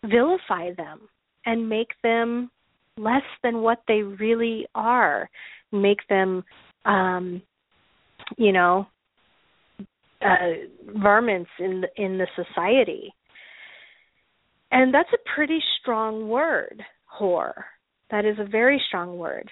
vilify 0.04 0.72
them 0.76 1.08
and 1.46 1.68
make 1.68 1.90
them 2.02 2.50
less 2.96 3.22
than 3.42 3.62
what 3.62 3.82
they 3.88 4.02
really 4.02 4.66
are, 4.74 5.28
make 5.72 6.06
them, 6.08 6.44
um, 6.84 7.42
you 8.36 8.52
know, 8.52 8.86
uh, 10.22 10.98
varmints 11.00 11.50
in 11.58 11.82
the, 11.82 11.88
in 12.02 12.18
the 12.18 12.26
society. 12.36 13.12
And 14.70 14.92
that's 14.92 15.08
a 15.12 15.34
pretty 15.34 15.60
strong 15.80 16.28
word, 16.28 16.82
whore. 17.18 17.52
That 18.10 18.24
is 18.24 18.36
a 18.38 18.44
very 18.44 18.80
strong 18.88 19.16
word. 19.16 19.50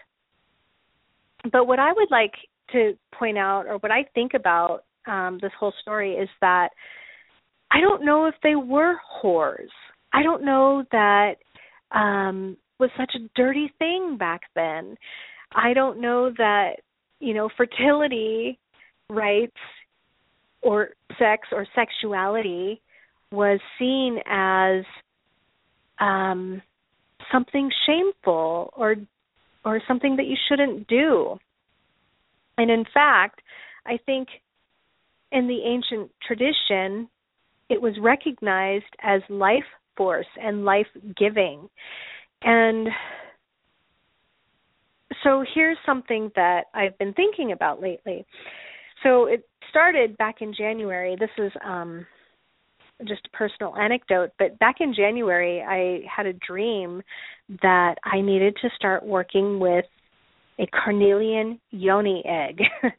But 1.50 1.66
what 1.66 1.78
I 1.78 1.92
would 1.92 2.10
like 2.10 2.32
to 2.72 2.94
point 3.18 3.38
out, 3.38 3.66
or 3.66 3.78
what 3.78 3.92
I 3.92 4.04
think 4.14 4.32
about 4.34 4.84
um, 5.06 5.38
this 5.40 5.52
whole 5.58 5.72
story, 5.80 6.14
is 6.14 6.28
that 6.40 6.70
I 7.70 7.80
don't 7.80 8.04
know 8.04 8.26
if 8.26 8.34
they 8.42 8.56
were 8.56 8.96
whores. 9.22 9.68
I 10.12 10.22
don't 10.22 10.44
know 10.44 10.84
that 10.92 11.34
um 11.92 12.56
was 12.78 12.90
such 12.98 13.14
a 13.14 13.28
dirty 13.34 13.72
thing 13.78 14.16
back 14.18 14.42
then. 14.54 14.96
I 15.52 15.72
don't 15.72 16.00
know 16.00 16.30
that, 16.36 16.76
you 17.20 17.32
know, 17.32 17.48
fertility 17.56 18.58
rights 19.08 19.56
or 20.66 20.88
sex 21.16 21.48
or 21.52 21.64
sexuality 21.76 22.82
was 23.30 23.60
seen 23.78 24.18
as 24.26 24.84
um 26.00 26.60
something 27.30 27.70
shameful 27.86 28.72
or 28.76 28.96
or 29.64 29.80
something 29.86 30.16
that 30.16 30.26
you 30.26 30.36
shouldn't 30.48 30.88
do. 30.88 31.38
And 32.58 32.70
in 32.70 32.84
fact, 32.92 33.42
I 33.86 33.98
think 34.06 34.28
in 35.30 35.46
the 35.46 35.60
ancient 35.64 36.10
tradition, 36.26 37.08
it 37.68 37.80
was 37.80 37.94
recognized 38.00 38.84
as 39.02 39.22
life 39.28 39.64
force 39.96 40.26
and 40.40 40.64
life 40.64 40.86
giving. 41.16 41.68
And 42.42 42.88
so 45.22 45.44
here's 45.54 45.78
something 45.86 46.30
that 46.36 46.64
I've 46.74 46.96
been 46.98 47.12
thinking 47.14 47.52
about 47.52 47.80
lately. 47.80 48.24
So 49.02 49.26
it 49.26 49.48
started 49.70 50.16
back 50.16 50.36
in 50.40 50.54
January. 50.54 51.16
This 51.18 51.30
is 51.38 51.52
um 51.64 52.06
just 53.06 53.26
a 53.26 53.36
personal 53.36 53.76
anecdote, 53.76 54.30
but 54.38 54.58
back 54.58 54.76
in 54.80 54.94
January 54.94 55.62
I 55.62 56.06
had 56.08 56.26
a 56.26 56.32
dream 56.32 57.02
that 57.62 57.96
I 58.04 58.20
needed 58.20 58.56
to 58.62 58.70
start 58.74 59.04
working 59.04 59.58
with 59.60 59.84
a 60.58 60.66
carnelian 60.68 61.60
yoni 61.70 62.24
egg. 62.24 62.60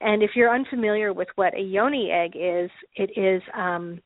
and 0.00 0.22
if 0.22 0.30
you're 0.36 0.54
unfamiliar 0.54 1.12
with 1.12 1.28
what 1.34 1.56
a 1.56 1.60
yoni 1.60 2.10
egg 2.12 2.36
is, 2.36 2.70
it 2.94 3.10
is 3.16 3.42
um 3.56 4.00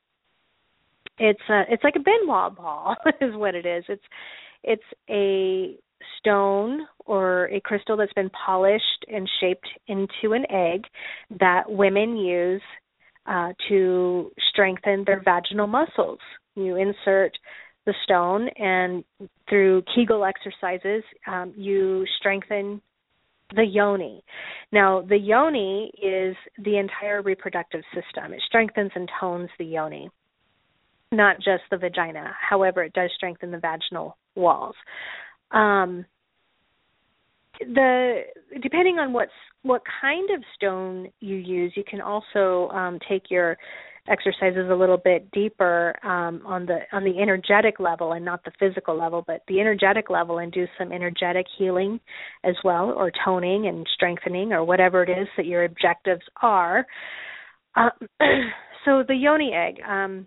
it's 1.18 1.40
a, 1.48 1.62
it's 1.68 1.84
like 1.84 1.96
a 1.96 2.00
Ben 2.00 2.26
Wa 2.26 2.50
ball 2.50 2.96
is 3.20 3.34
what 3.34 3.54
it 3.54 3.66
is. 3.66 3.84
It's 3.88 4.02
it's 4.62 4.82
a 5.10 5.76
stone 6.18 6.86
or 7.06 7.46
a 7.46 7.60
crystal 7.60 7.96
that's 7.96 8.12
been 8.14 8.30
polished 8.30 9.04
and 9.08 9.28
shaped 9.40 9.68
into 9.88 10.34
an 10.34 10.44
egg 10.50 10.82
that 11.38 11.64
women 11.68 12.16
use 12.16 12.62
uh, 13.26 13.52
to 13.68 14.30
strengthen 14.50 15.04
their 15.06 15.22
vaginal 15.24 15.66
muscles. 15.66 16.18
You 16.54 16.76
insert 16.76 17.32
the 17.86 17.94
stone, 18.04 18.48
and 18.56 19.04
through 19.48 19.82
Kegel 19.94 20.24
exercises, 20.24 21.02
um, 21.26 21.52
you 21.56 22.06
strengthen 22.18 22.80
the 23.54 23.64
yoni. 23.64 24.24
Now, 24.72 25.02
the 25.02 25.18
yoni 25.18 25.90
is 26.02 26.34
the 26.64 26.78
entire 26.78 27.22
reproductive 27.22 27.82
system. 27.94 28.32
It 28.32 28.42
strengthens 28.46 28.90
and 28.94 29.08
tones 29.20 29.50
the 29.58 29.66
yoni 29.66 30.10
not 31.14 31.36
just 31.36 31.62
the 31.70 31.76
vagina. 31.76 32.34
However, 32.40 32.82
it 32.82 32.92
does 32.92 33.10
strengthen 33.14 33.50
the 33.50 33.58
vaginal 33.58 34.16
walls. 34.34 34.74
Um, 35.54 36.04
the 37.60 38.22
depending 38.62 38.98
on 38.98 39.12
what 39.12 39.28
what 39.62 39.82
kind 40.00 40.28
of 40.30 40.42
stone 40.54 41.08
you 41.20 41.36
use, 41.36 41.72
you 41.76 41.84
can 41.88 42.00
also 42.00 42.68
um, 42.74 42.98
take 43.08 43.30
your 43.30 43.56
exercises 44.08 44.68
a 44.70 44.74
little 44.74 44.98
bit 44.98 45.30
deeper 45.30 45.94
um, 46.02 46.42
on 46.44 46.66
the 46.66 46.80
on 46.92 47.04
the 47.04 47.18
energetic 47.20 47.80
level 47.80 48.12
and 48.12 48.24
not 48.24 48.44
the 48.44 48.52
physical 48.58 48.98
level, 48.98 49.24
but 49.26 49.42
the 49.48 49.60
energetic 49.60 50.10
level, 50.10 50.38
and 50.38 50.52
do 50.52 50.66
some 50.78 50.92
energetic 50.92 51.46
healing 51.56 51.98
as 52.44 52.54
well, 52.64 52.90
or 52.90 53.10
toning 53.24 53.66
and 53.66 53.86
strengthening, 53.94 54.52
or 54.52 54.64
whatever 54.64 55.02
it 55.02 55.10
is 55.10 55.28
that 55.36 55.46
your 55.46 55.64
objectives 55.64 56.24
are. 56.42 56.86
Uh, 57.76 57.90
so 58.84 59.02
the 59.06 59.14
yoni 59.14 59.52
egg. 59.54 59.76
Um, 59.88 60.26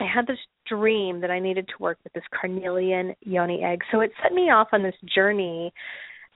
I 0.00 0.04
had 0.04 0.26
this 0.26 0.38
dream 0.68 1.20
that 1.20 1.30
I 1.30 1.40
needed 1.40 1.66
to 1.68 1.82
work 1.82 1.98
with 2.04 2.12
this 2.12 2.24
carnelian 2.38 3.14
yoni 3.20 3.64
egg. 3.64 3.82
So 3.90 4.00
it 4.00 4.12
set 4.22 4.32
me 4.32 4.50
off 4.50 4.68
on 4.72 4.82
this 4.82 4.94
journey, 5.14 5.72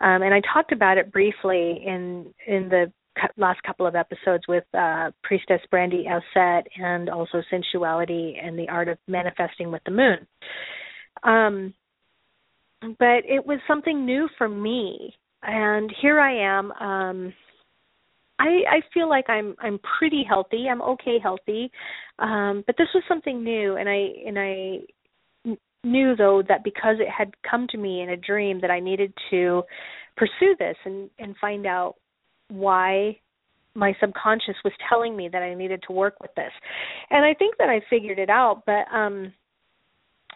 um, 0.01 0.22
and 0.22 0.35
I 0.35 0.40
talked 0.53 0.72
about 0.72 0.98
it 0.98 1.12
briefly 1.12 1.83
in 1.87 2.33
in 2.46 2.68
the 2.68 2.92
last 3.37 3.62
couple 3.62 3.87
of 3.87 3.94
episodes 3.94 4.44
with 4.48 4.64
uh, 4.75 5.11
priestess 5.22 5.61
Brandy 5.70 6.07
Elsett 6.09 6.62
and 6.77 7.11
also 7.11 7.42
sensuality 7.51 8.37
and 8.42 8.59
the 8.59 8.68
art 8.68 8.88
of 8.88 8.98
manifesting 9.07 9.70
with 9.70 9.83
the 9.85 9.90
moon. 9.90 10.27
Um, 11.22 11.75
but 12.98 13.25
it 13.29 13.46
was 13.46 13.61
something 13.68 14.05
new 14.05 14.29
for 14.38 14.48
me, 14.48 15.14
and 15.42 15.92
here 16.01 16.18
I 16.18 16.59
am. 16.59 16.72
Um, 16.72 17.35
I 18.42 18.76
I 18.76 18.81
feel 18.92 19.09
like 19.09 19.31
I'm 19.31 19.55
I'm 19.61 19.78
pretty 19.98 20.24
healthy. 20.28 20.66
I'm 20.68 20.83
okay 20.83 21.18
healthy. 21.22 21.70
Um 22.18 22.64
but 22.66 22.76
this 22.76 22.88
was 22.94 23.05
something 23.09 23.42
new 23.44 23.76
and 23.76 23.88
I 23.88 24.09
and 24.26 24.38
I 24.38 25.57
knew 25.85 26.16
though 26.16 26.42
that 26.48 26.64
because 26.64 26.96
it 26.98 27.09
had 27.09 27.33
come 27.48 27.66
to 27.70 27.78
me 27.78 28.02
in 28.02 28.11
a 28.11 28.16
dream 28.16 28.61
that 28.61 28.70
I 28.70 28.81
needed 28.81 29.12
to 29.31 29.62
pursue 30.16 30.55
this 30.59 30.76
and 30.85 31.09
and 31.18 31.37
find 31.40 31.66
out 31.66 31.94
why 32.48 33.18
my 33.74 33.94
subconscious 34.00 34.57
was 34.64 34.72
telling 34.88 35.16
me 35.16 35.28
that 35.33 35.42
I 35.42 35.55
needed 35.55 35.83
to 35.87 35.94
work 35.94 36.16
with 36.20 36.35
this. 36.35 36.52
And 37.11 37.24
I 37.24 37.33
think 37.33 37.57
that 37.59 37.70
I 37.70 37.81
figured 37.88 38.18
it 38.18 38.28
out, 38.28 38.64
but 38.66 38.85
um 38.92 39.33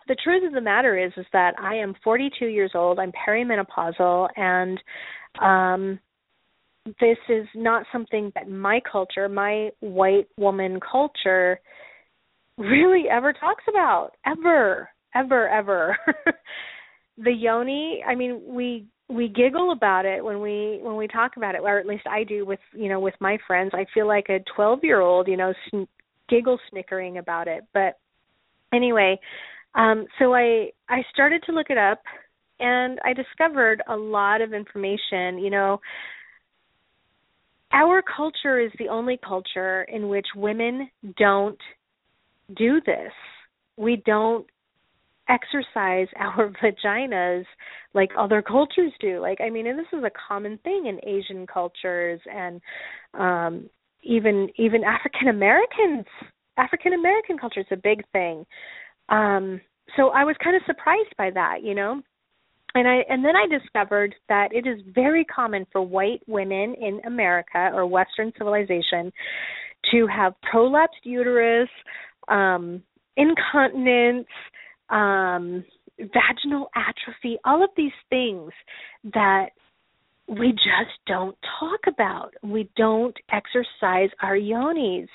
the 0.08 0.16
truth 0.22 0.46
of 0.46 0.52
the 0.52 0.60
matter 0.60 0.96
is 0.96 1.12
is 1.16 1.26
that 1.32 1.58
I 1.58 1.74
am 1.74 1.94
42 2.04 2.46
years 2.46 2.70
old. 2.74 3.00
I'm 3.00 3.12
perimenopausal 3.12 4.28
and 4.36 4.80
um 5.42 5.98
this 7.00 7.18
is 7.28 7.46
not 7.54 7.84
something 7.92 8.32
that 8.34 8.48
my 8.48 8.80
culture, 8.90 9.28
my 9.28 9.70
white 9.80 10.28
woman 10.36 10.78
culture, 10.80 11.60
really 12.58 13.04
ever 13.10 13.32
talks 13.32 13.64
about. 13.68 14.12
Ever, 14.24 14.88
ever, 15.14 15.48
ever. 15.48 15.96
the 17.18 17.32
yoni, 17.32 18.02
I 18.06 18.14
mean, 18.14 18.42
we 18.46 18.86
we 19.08 19.28
giggle 19.28 19.70
about 19.70 20.04
it 20.04 20.24
when 20.24 20.40
we 20.40 20.80
when 20.82 20.96
we 20.96 21.06
talk 21.06 21.36
about 21.36 21.54
it, 21.54 21.60
or 21.62 21.78
at 21.78 21.86
least 21.86 22.06
I 22.10 22.24
do 22.24 22.44
with 22.44 22.60
you 22.72 22.88
know 22.88 23.00
with 23.00 23.14
my 23.20 23.38
friends. 23.46 23.72
I 23.74 23.86
feel 23.94 24.06
like 24.06 24.26
a 24.28 24.40
twelve 24.54 24.80
year 24.82 25.00
old, 25.00 25.28
you 25.28 25.36
know, 25.36 25.52
sn- 25.70 25.88
giggle 26.28 26.58
snickering 26.70 27.18
about 27.18 27.48
it. 27.48 27.64
But 27.72 27.98
anyway, 28.72 29.18
um, 29.74 30.06
so 30.18 30.34
I 30.34 30.70
I 30.88 31.02
started 31.12 31.42
to 31.46 31.52
look 31.52 31.70
it 31.70 31.78
up, 31.78 32.02
and 32.58 32.98
I 33.04 33.12
discovered 33.12 33.82
a 33.88 33.96
lot 33.96 34.40
of 34.40 34.52
information. 34.52 35.38
You 35.38 35.50
know, 35.50 35.80
our 37.72 38.02
culture 38.02 38.60
is 38.60 38.70
the 38.78 38.88
only 38.88 39.18
culture 39.26 39.82
in 39.84 40.08
which 40.08 40.26
women 40.34 40.90
don't 41.18 41.58
do 42.56 42.80
this. 42.86 43.12
We 43.76 44.02
don't 44.06 44.46
exercise 45.28 46.06
our 46.16 46.52
vaginas 46.62 47.44
like 47.94 48.10
other 48.18 48.42
cultures 48.42 48.92
do. 49.00 49.20
Like 49.20 49.40
I 49.40 49.50
mean, 49.50 49.66
and 49.66 49.78
this 49.78 49.86
is 49.92 50.04
a 50.04 50.10
common 50.28 50.58
thing 50.58 50.86
in 50.86 51.00
Asian 51.08 51.46
cultures 51.46 52.20
and 52.32 52.60
um 53.14 53.68
even 54.02 54.48
even 54.56 54.84
African 54.84 55.28
Americans 55.28 56.06
African 56.56 56.92
American 56.92 57.38
culture 57.38 57.60
is 57.60 57.66
a 57.70 57.76
big 57.76 58.02
thing. 58.12 58.46
Um 59.08 59.60
so 59.96 60.08
I 60.08 60.24
was 60.24 60.36
kind 60.42 60.56
of 60.56 60.62
surprised 60.66 61.14
by 61.16 61.30
that, 61.30 61.62
you 61.62 61.74
know. 61.74 62.02
And 62.76 62.86
I 62.86 62.96
and 63.08 63.24
then 63.24 63.34
I 63.34 63.46
discovered 63.46 64.14
that 64.28 64.48
it 64.52 64.66
is 64.66 64.80
very 64.94 65.24
common 65.24 65.66
for 65.72 65.80
white 65.80 66.20
women 66.26 66.74
in 66.74 67.00
America 67.06 67.70
or 67.72 67.86
Western 67.86 68.32
civilization 68.36 69.10
to 69.92 70.06
have 70.06 70.34
prolapsed 70.52 71.04
uterus, 71.04 71.70
um, 72.28 72.82
incontinence, 73.16 74.26
um, 74.90 75.64
vaginal 75.98 76.68
atrophy, 76.74 77.38
all 77.46 77.64
of 77.64 77.70
these 77.78 77.96
things 78.10 78.52
that 79.14 79.50
we 80.28 80.50
just 80.52 80.98
don't 81.06 81.36
talk 81.58 81.80
about. 81.88 82.34
We 82.42 82.68
don't 82.76 83.16
exercise 83.32 84.10
our 84.20 84.36
yonis. 84.36 85.08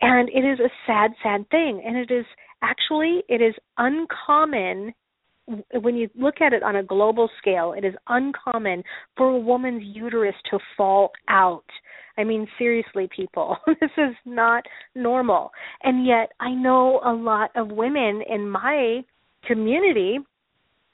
And 0.00 0.30
it 0.30 0.46
is 0.46 0.60
a 0.60 0.70
sad, 0.86 1.10
sad 1.22 1.46
thing. 1.50 1.82
And 1.86 1.98
it 1.98 2.10
is 2.10 2.24
actually 2.62 3.22
it 3.28 3.42
is 3.42 3.54
uncommon 3.76 4.94
when 5.80 5.94
you 5.96 6.08
look 6.16 6.40
at 6.40 6.52
it 6.52 6.62
on 6.62 6.76
a 6.76 6.82
global 6.82 7.30
scale, 7.38 7.72
it 7.76 7.84
is 7.84 7.94
uncommon 8.08 8.82
for 9.16 9.28
a 9.28 9.38
woman's 9.38 9.82
uterus 9.84 10.34
to 10.50 10.58
fall 10.76 11.12
out. 11.28 11.64
I 12.18 12.24
mean, 12.24 12.48
seriously, 12.58 13.08
people, 13.14 13.56
this 13.66 13.90
is 13.96 14.14
not 14.24 14.64
normal. 14.94 15.50
And 15.82 16.06
yet, 16.06 16.32
I 16.40 16.52
know 16.52 17.00
a 17.04 17.12
lot 17.12 17.50
of 17.54 17.68
women 17.68 18.22
in 18.28 18.48
my 18.48 19.02
community, 19.46 20.18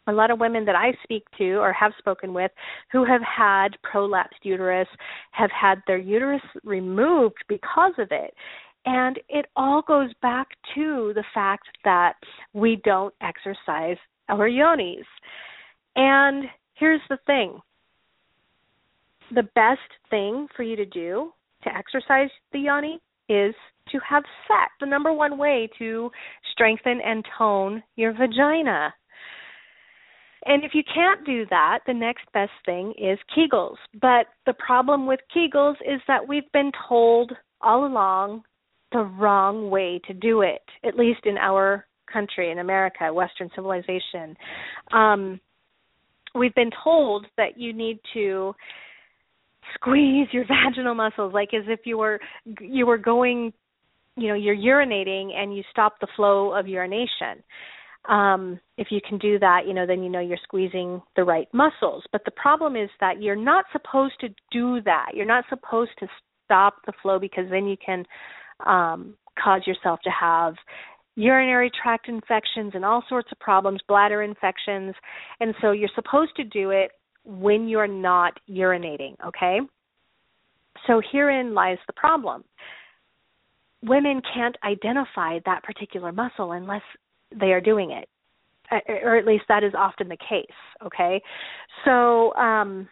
a 0.09 0.13
lot 0.13 0.31
of 0.31 0.41
women 0.41 0.65
that 0.65 0.75
I 0.75 0.93
speak 1.05 1.25
to 1.39 1.55
or 1.55 1.73
have 1.73 1.93
spoken 1.99 2.35
with, 2.35 2.51
who 2.91 3.05
have 3.05 3.23
had 3.23 3.69
prolapsed 3.83 4.43
uterus, 4.43 4.89
have 5.31 5.51
had 5.51 5.81
their 5.87 5.99
uterus 5.99 6.43
removed 6.65 7.45
because 7.49 7.93
of 7.99 8.09
it. 8.11 8.35
And 8.85 9.21
it 9.29 9.47
all 9.55 9.81
goes 9.81 10.11
back 10.23 10.49
to 10.75 11.13
the 11.15 11.23
fact 11.33 11.69
that 11.85 12.15
we 12.53 12.81
don't 12.85 13.15
exercise 13.21 13.97
our 14.29 14.49
yonis. 14.49 15.05
And 15.97 16.45
here's 16.75 17.01
the 17.09 17.19
thing 17.27 17.61
the 19.35 19.49
best 19.55 19.81
thing 20.11 20.47
for 20.55 20.63
you 20.63 20.77
to 20.77 20.85
do 20.85 21.33
to 21.65 21.75
exercise 21.75 22.29
the 22.53 22.59
yoni 22.59 23.01
is 23.29 23.55
to 23.91 23.99
have 24.09 24.25
sex. 24.47 24.73
The 24.81 24.87
number 24.87 25.13
one 25.13 25.39
way 25.39 25.69
to 25.79 26.11
strengthen 26.53 27.01
and 27.05 27.25
tone 27.39 27.83
your 27.97 28.13
vagina. 28.13 28.93
And 30.45 30.65
if 30.65 30.73
you 30.75 30.83
can't 30.93 31.25
do 31.25 31.47
that, 31.51 31.81
the 31.87 31.95
next 31.95 32.25
best 32.35 32.53
thing 32.67 32.93
is 32.99 33.19
Kegels. 33.37 33.77
But 34.01 34.27
the 34.45 34.55
problem 34.55 35.07
with 35.07 35.21
Kegels 35.35 35.77
is 35.83 36.01
that 36.09 36.27
we've 36.27 36.51
been 36.53 36.73
told 36.89 37.33
all 37.61 37.87
along 37.87 38.43
the 38.91 39.05
wrong 39.05 39.71
way 39.71 40.01
to 40.07 40.13
do 40.13 40.43
it, 40.43 40.63
at 40.85 40.97
least 40.97 41.21
in 41.25 41.39
our 41.39 41.87
country, 42.13 42.51
in 42.51 42.59
America, 42.59 43.13
Western 43.13 43.51
civilization. 43.55 44.37
Um, 44.93 45.41
we've 46.35 46.55
been 46.55 46.71
told 46.83 47.27
that 47.37 47.59
you 47.59 47.73
need 47.73 47.99
to 48.15 48.55
squeeze 49.75 50.29
your 50.33 50.45
vaginal 50.67 50.95
muscles 50.95 51.33
like 51.33 51.55
as 51.55 51.65
if 51.69 51.81
you 51.85 51.99
were 51.99 52.19
you 52.61 52.87
were 52.87 52.99
going 52.99 53.53
you 54.17 54.29
know 54.29 54.35
you're 54.35 54.57
urinating 54.57 55.33
and 55.35 55.57
you 55.57 55.63
stop 55.71 55.95
the 56.01 56.09
flow 56.17 56.53
of 56.53 56.67
urination 56.67 57.43
um 58.09 58.59
if 58.79 58.89
you 58.91 59.01
can 59.09 59.19
do 59.19 59.39
that 59.39 59.61
you 59.67 59.73
know 59.73 59.87
then 59.87 60.03
you 60.03 60.11
know 60.11 60.21
you're 60.21 60.39
squeezing 60.43 61.01
the 61.17 61.23
right 61.23 61.49
muscles 61.53 62.03
but 62.13 62.25
the 62.25 62.31
problem 62.33 62.77
is 62.77 62.91
that 63.01 63.23
you're 63.23 63.37
not 63.37 63.65
supposed 63.73 64.15
to 64.21 64.29
do 64.51 64.81
that 64.83 65.11
you're 65.15 65.25
not 65.25 65.45
supposed 65.49 65.93
to 65.99 66.07
stop 66.45 66.75
the 66.87 66.93
flow 67.01 67.19
because 67.19 67.45
then 67.51 67.67
you 67.67 67.77
can 67.85 68.05
um 68.67 69.15
cause 69.43 69.63
yourself 69.67 70.01
to 70.03 70.11
have 70.11 70.55
urinary 71.15 71.71
tract 71.83 72.09
infections 72.09 72.73
and 72.75 72.85
all 72.85 73.05
sorts 73.09 73.29
of 73.33 73.39
problems 73.39 73.81
bladder 73.87 74.23
infections 74.23 74.95
and 75.41 75.55
so 75.61 75.73
you're 75.73 75.91
supposed 75.95 76.35
to 76.37 76.45
do 76.45 76.71
it 76.71 76.91
when 77.25 77.69
you're 77.69 77.87
not 77.87 78.39
urinating, 78.51 79.15
okay? 79.25 79.61
So 80.87 81.01
herein 81.13 81.55
lies 81.55 81.79
the 81.87 81.93
problem. 81.93 82.45
Women 83.83 84.23
can't 84.35 84.57
identify 84.65 85.39
that 85.45 85.63
particular 85.63 86.13
muscle 86.13 86.53
unless 86.53 86.83
they 87.39 87.53
are 87.53 87.61
doing 87.61 87.91
it. 87.93 88.09
Or 89.05 89.17
at 89.17 89.27
least 89.27 89.45
that 89.49 89.65
is 89.65 89.73
often 89.77 90.09
the 90.09 90.17
case, 90.17 90.47
okay? 90.85 91.21
So 91.85 92.35
um 92.35 92.89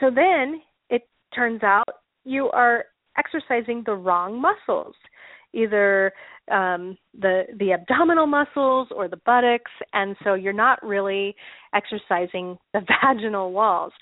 so 0.00 0.10
then 0.10 0.60
it 0.90 1.02
turns 1.34 1.62
out 1.62 1.88
you 2.24 2.50
are 2.50 2.86
exercising 3.16 3.82
the 3.86 3.94
wrong 3.94 4.40
muscles 4.40 4.94
either 5.56 6.12
um, 6.50 6.96
the 7.18 7.44
the 7.58 7.72
abdominal 7.72 8.26
muscles 8.26 8.88
or 8.94 9.08
the 9.08 9.20
buttocks, 9.24 9.70
and 9.92 10.16
so 10.22 10.34
you're 10.34 10.52
not 10.52 10.82
really 10.82 11.34
exercising 11.74 12.58
the 12.72 12.80
vaginal 13.02 13.52
walls. 13.52 13.92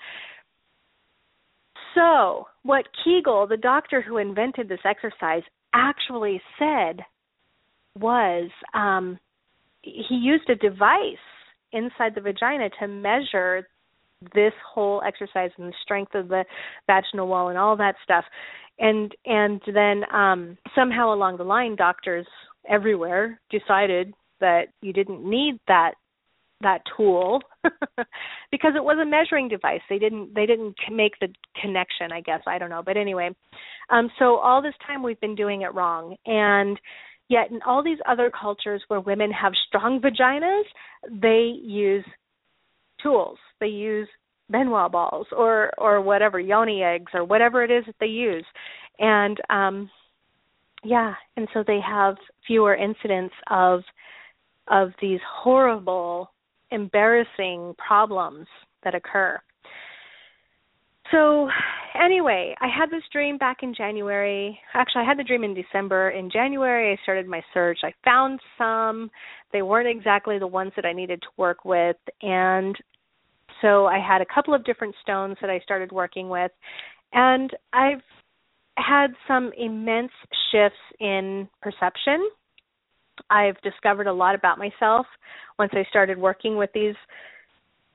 So, 1.95 2.47
what 2.63 2.85
Kegel, 3.03 3.47
the 3.47 3.57
doctor 3.57 4.01
who 4.01 4.17
invented 4.17 4.67
this 4.67 4.79
exercise, 4.85 5.43
actually 5.73 6.41
said 6.59 6.99
was 7.97 8.49
um, 8.73 9.17
he 9.81 10.15
used 10.15 10.49
a 10.49 10.55
device 10.55 11.17
inside 11.71 12.13
the 12.15 12.21
vagina 12.21 12.69
to 12.79 12.87
measure 12.87 13.67
this 14.33 14.53
whole 14.73 15.01
exercise 15.05 15.51
and 15.57 15.69
the 15.69 15.75
strength 15.83 16.15
of 16.15 16.27
the 16.27 16.45
vaginal 16.87 17.27
wall 17.27 17.49
and 17.49 17.57
all 17.57 17.75
that 17.77 17.95
stuff. 18.03 18.25
And 18.79 19.13
and 19.25 19.61
then 19.73 20.03
um 20.13 20.57
somehow 20.75 21.13
along 21.13 21.37
the 21.37 21.43
line 21.43 21.75
doctors 21.75 22.27
everywhere 22.69 23.39
decided 23.49 24.13
that 24.39 24.67
you 24.81 24.91
didn't 24.93 25.27
need 25.27 25.59
that 25.67 25.93
that 26.61 26.81
tool 26.95 27.41
because 28.51 28.73
it 28.75 28.83
was 28.83 28.97
a 29.01 29.05
measuring 29.05 29.47
device. 29.47 29.81
They 29.89 29.99
didn't 29.99 30.33
they 30.33 30.45
didn't 30.45 30.75
make 30.91 31.13
the 31.19 31.27
connection 31.61 32.11
i 32.11 32.21
guess. 32.21 32.41
I 32.47 32.57
don't 32.57 32.69
know. 32.69 32.83
But 32.83 32.97
anyway 32.97 33.29
um 33.89 34.09
so 34.19 34.37
all 34.37 34.61
this 34.61 34.73
time 34.85 35.03
we've 35.03 35.19
been 35.21 35.35
doing 35.35 35.61
it 35.61 35.73
wrong. 35.73 36.15
And 36.25 36.79
yet 37.29 37.51
in 37.51 37.59
all 37.65 37.83
these 37.83 37.99
other 38.07 38.29
cultures 38.29 38.83
where 38.87 38.99
women 38.99 39.31
have 39.31 39.53
strong 39.67 40.01
vaginas 40.01 40.63
they 41.09 41.53
use 41.63 42.05
tools 43.05 43.37
they 43.59 43.67
use 43.67 44.07
Ben 44.49 44.69
Wa 44.69 44.89
balls 44.89 45.27
or 45.31 45.71
or 45.77 46.01
whatever 46.01 46.39
yoni 46.39 46.83
eggs 46.83 47.11
or 47.13 47.23
whatever 47.23 47.63
it 47.63 47.71
is 47.71 47.85
that 47.85 47.95
they 47.99 48.07
use, 48.07 48.45
and 48.99 49.37
um, 49.49 49.89
yeah, 50.83 51.13
and 51.37 51.47
so 51.53 51.63
they 51.65 51.79
have 51.81 52.15
fewer 52.47 52.75
incidents 52.75 53.33
of 53.49 53.81
of 54.67 54.89
these 55.01 55.19
horrible, 55.43 56.31
embarrassing 56.71 57.75
problems 57.77 58.47
that 58.83 58.95
occur. 58.95 59.39
So, 61.11 61.49
anyway, 61.99 62.55
I 62.61 62.67
had 62.67 62.89
this 62.89 63.03
dream 63.11 63.37
back 63.37 63.57
in 63.61 63.75
January. 63.75 64.59
Actually, 64.73 65.03
I 65.03 65.07
had 65.07 65.19
the 65.19 65.23
dream 65.23 65.43
in 65.43 65.53
December. 65.53 66.09
In 66.09 66.31
January, 66.31 66.93
I 66.93 67.03
started 67.03 67.27
my 67.27 67.41
search. 67.53 67.79
I 67.83 67.93
found 68.03 68.39
some. 68.57 69.11
They 69.53 69.61
weren't 69.61 69.87
exactly 69.87 70.39
the 70.39 70.47
ones 70.47 70.71
that 70.75 70.85
I 70.85 70.93
needed 70.93 71.21
to 71.21 71.27
work 71.37 71.63
with. 71.63 71.97
And 72.23 72.75
so 73.61 73.85
I 73.85 73.99
had 73.99 74.21
a 74.21 74.25
couple 74.25 74.53
of 74.53 74.63
different 74.63 74.95
stones 75.01 75.37
that 75.41 75.49
I 75.49 75.59
started 75.59 75.91
working 75.91 76.29
with, 76.29 76.51
and 77.13 77.51
I've 77.73 78.01
had 78.77 79.07
some 79.27 79.51
immense 79.57 80.11
shifts 80.51 80.77
in 80.99 81.47
perception. 81.61 82.29
I've 83.29 83.59
discovered 83.61 84.07
a 84.07 84.13
lot 84.13 84.35
about 84.35 84.57
myself 84.57 85.05
once 85.57 85.71
I 85.73 85.85
started 85.89 86.17
working 86.17 86.57
with 86.57 86.69
these 86.73 86.95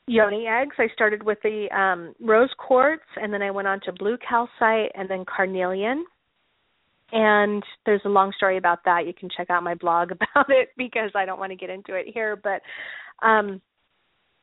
yoni 0.07 0.47
eggs. 0.47 0.75
I 0.79 0.89
started 0.93 1.23
with 1.23 1.39
the 1.43 1.69
um, 1.77 2.15
rose 2.21 2.51
quartz, 2.59 3.05
and 3.17 3.33
then 3.33 3.43
I 3.43 3.51
went 3.51 3.69
on 3.69 3.81
to 3.85 3.93
blue 3.93 4.17
calcite, 4.27 4.93
and 4.95 5.09
then 5.09 5.25
carnelian. 5.25 6.05
And 7.13 7.63
there's 7.87 8.03
a 8.05 8.09
long 8.09 8.33
story 8.37 8.57
about 8.57 8.81
that. 8.85 9.07
You 9.07 9.13
can 9.13 9.29
check 9.37 9.51
out 9.51 9.63
my 9.63 9.75
blog 9.75 10.11
about 10.13 10.51
it 10.51 10.71
because 10.77 11.11
I 11.15 11.25
don't 11.25 11.39
want 11.39 11.51
to 11.53 11.57
get 11.57 11.71
into 11.71 11.95
it 11.95 12.07
here. 12.13 12.37
But 12.37 12.63
um, 13.27 13.61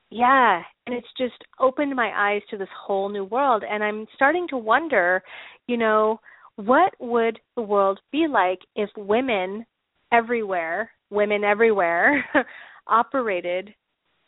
yeah, 0.09 0.61
and 0.85 0.95
it's 0.95 1.07
just 1.17 1.43
opened 1.59 1.95
my 1.95 2.11
eyes 2.15 2.41
to 2.49 2.57
this 2.57 2.69
whole 2.85 3.09
new 3.09 3.25
world 3.25 3.63
and 3.69 3.83
I'm 3.83 4.07
starting 4.15 4.47
to 4.49 4.57
wonder, 4.57 5.21
you 5.67 5.77
know, 5.77 6.19
what 6.55 6.93
would 6.99 7.39
the 7.55 7.61
world 7.61 7.99
be 8.11 8.25
like 8.27 8.59
if 8.75 8.89
women 8.97 9.65
everywhere, 10.11 10.91
women 11.09 11.43
everywhere 11.43 12.25
operated 12.87 13.73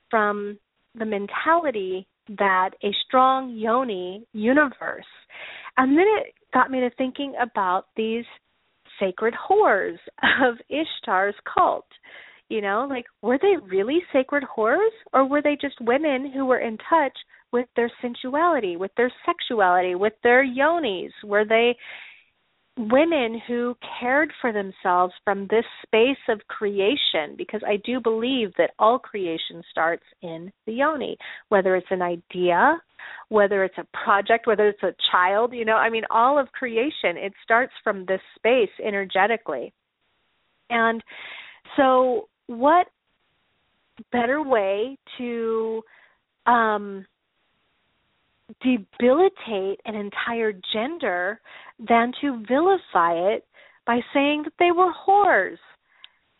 from 0.09 0.59
the 0.95 1.05
mentality 1.05 2.07
that 2.37 2.71
a 2.83 2.89
strong 3.07 3.55
yoni 3.55 4.25
universe. 4.33 5.05
And 5.77 5.97
then 5.97 6.05
it 6.19 6.33
got 6.53 6.69
me 6.69 6.81
to 6.81 6.89
thinking 6.97 7.33
about 7.41 7.85
these 7.95 8.25
sacred 8.99 9.33
whores 9.33 9.97
of 10.43 10.55
Ishtar's 10.69 11.35
cult 11.51 11.85
You 12.49 12.61
know, 12.61 12.87
like 12.89 13.05
were 13.21 13.37
they 13.39 13.55
really 13.67 13.99
sacred 14.11 14.43
whores 14.43 14.89
or 15.13 15.27
were 15.27 15.41
they 15.41 15.57
just 15.59 15.79
women 15.81 16.31
who 16.31 16.45
were 16.45 16.59
in 16.59 16.77
touch 16.89 17.17
with 17.51 17.67
their 17.75 17.91
sensuality, 18.01 18.75
with 18.75 18.91
their 18.97 19.11
sexuality, 19.25 19.95
with 19.95 20.13
their 20.23 20.43
yonis? 20.43 21.11
Were 21.23 21.45
they 21.45 21.75
women 22.79 23.41
who 23.45 23.75
cared 23.99 24.31
for 24.39 24.53
themselves 24.53 25.13
from 25.25 25.47
this 25.49 25.65
space 25.85 26.17
of 26.29 26.39
creation 26.47 27.35
because 27.37 27.61
I 27.67 27.75
do 27.85 27.99
believe 27.99 28.51
that 28.57 28.71
all 28.79 28.97
creation 28.97 29.61
starts 29.69 30.03
in 30.21 30.51
the 30.65 30.73
yoni, 30.73 31.17
whether 31.49 31.75
it's 31.75 31.91
an 31.91 32.01
idea, 32.01 32.81
whether 33.27 33.65
it's 33.65 33.77
a 33.77 33.87
project, 34.05 34.47
whether 34.47 34.69
it's 34.69 34.83
a 34.83 34.95
child, 35.11 35.53
you 35.53 35.65
know, 35.65 35.75
I 35.75 35.89
mean 35.89 36.03
all 36.09 36.39
of 36.39 36.51
creation 36.53 37.17
it 37.17 37.33
starts 37.43 37.73
from 37.83 38.05
this 38.05 38.21
space 38.35 38.69
energetically. 38.83 39.73
And 40.69 41.03
so 41.75 42.29
what 42.49 42.87
better 44.11 44.41
way 44.41 44.97
to 45.19 45.83
um 46.47 47.05
debilitate 48.63 49.79
an 49.85 49.93
entire 49.93 50.51
gender 50.73 51.39
than 51.87 52.11
to 52.19 52.43
vilify 52.47 53.13
it 53.13 53.45
by 53.85 53.99
saying 54.13 54.41
that 54.43 54.53
they 54.57 54.71
were 54.71 54.91
whores. 55.07 55.57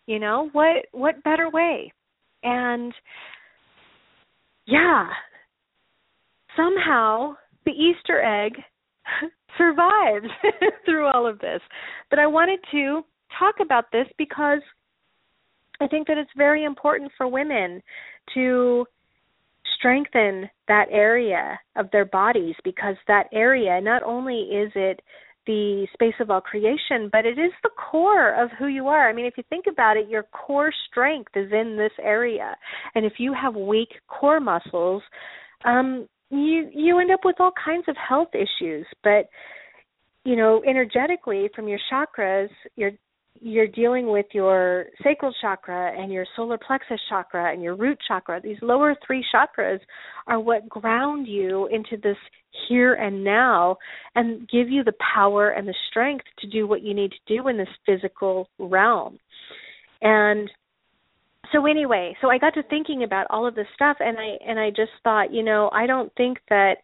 You 0.07 0.17
know, 0.17 0.49
what 0.51 0.87
what 0.93 1.23
better 1.23 1.49
way? 1.51 1.93
And 2.41 2.91
yeah, 4.65 5.09
somehow 6.57 7.35
the 7.65 7.71
Easter 7.71 8.19
egg 8.19 8.53
survives 9.59 10.27
through 10.85 11.05
all 11.05 11.27
of 11.27 11.37
this. 11.37 11.61
But 12.09 12.17
I 12.17 12.25
wanted 12.25 12.61
to 12.71 13.03
talk 13.37 13.55
about 13.61 13.91
this 13.91 14.07
because 14.17 14.61
I 15.81 15.87
think 15.87 16.07
that 16.07 16.17
it's 16.17 16.29
very 16.35 16.65
important 16.65 17.11
for 17.17 17.27
women 17.27 17.81
to 18.33 18.85
strengthen 19.77 20.49
that 20.67 20.85
area 20.91 21.59
of 21.75 21.89
their 21.91 22.05
bodies 22.05 22.55
because 22.63 22.95
that 23.07 23.27
area 23.31 23.79
not 23.81 24.03
only 24.03 24.41
is 24.41 24.71
it 24.75 25.01
the 25.47 25.87
space 25.93 26.13
of 26.19 26.29
all 26.29 26.41
creation, 26.41 27.09
but 27.11 27.25
it 27.25 27.39
is 27.39 27.51
the 27.63 27.69
core 27.69 28.33
of 28.41 28.49
who 28.59 28.67
you 28.67 28.87
are. 28.87 29.09
I 29.09 29.13
mean, 29.13 29.25
if 29.25 29.35
you 29.37 29.43
think 29.49 29.65
about 29.67 29.97
it, 29.97 30.07
your 30.09 30.23
core 30.23 30.71
strength 30.89 31.31
is 31.35 31.51
in 31.51 31.75
this 31.77 31.93
area. 32.01 32.55
And 32.93 33.05
if 33.05 33.13
you 33.17 33.33
have 33.33 33.55
weak 33.55 33.89
core 34.07 34.39
muscles, 34.39 35.01
um 35.65 36.07
you 36.29 36.69
you 36.73 36.99
end 36.99 37.11
up 37.11 37.21
with 37.25 37.37
all 37.39 37.51
kinds 37.63 37.85
of 37.87 37.95
health 37.97 38.29
issues, 38.33 38.85
but 39.03 39.27
you 40.25 40.35
know, 40.35 40.61
energetically 40.67 41.49
from 41.55 41.67
your 41.67 41.79
chakras, 41.91 42.49
your 42.75 42.91
you're 43.41 43.67
dealing 43.67 44.11
with 44.11 44.25
your 44.33 44.85
sacral 45.03 45.33
chakra 45.41 45.93
and 45.97 46.11
your 46.11 46.25
solar 46.35 46.57
plexus 46.57 46.99
chakra 47.09 47.51
and 47.51 47.61
your 47.61 47.75
root 47.75 47.97
chakra. 48.07 48.41
These 48.41 48.57
lower 48.61 48.95
three 49.05 49.25
chakras 49.33 49.79
are 50.27 50.39
what 50.39 50.67
ground 50.67 51.27
you 51.27 51.67
into 51.67 51.97
this 52.01 52.17
here 52.67 52.95
and 52.95 53.23
now 53.23 53.77
and 54.15 54.49
give 54.49 54.69
you 54.69 54.83
the 54.83 54.93
power 55.13 55.51
and 55.51 55.67
the 55.67 55.75
strength 55.89 56.25
to 56.39 56.47
do 56.47 56.67
what 56.67 56.81
you 56.81 56.93
need 56.93 57.11
to 57.11 57.37
do 57.37 57.47
in 57.47 57.57
this 57.57 57.67
physical 57.85 58.49
realm. 58.57 59.19
And 60.01 60.49
so 61.51 61.65
anyway, 61.65 62.15
so 62.21 62.29
I 62.29 62.37
got 62.37 62.53
to 62.55 62.63
thinking 62.63 63.03
about 63.03 63.27
all 63.29 63.47
of 63.47 63.55
this 63.55 63.67
stuff 63.73 63.97
and 63.99 64.17
I 64.17 64.37
and 64.47 64.59
I 64.59 64.69
just 64.69 64.91
thought, 65.03 65.33
you 65.33 65.43
know, 65.43 65.69
I 65.73 65.87
don't 65.87 66.11
think 66.15 66.37
that 66.49 66.75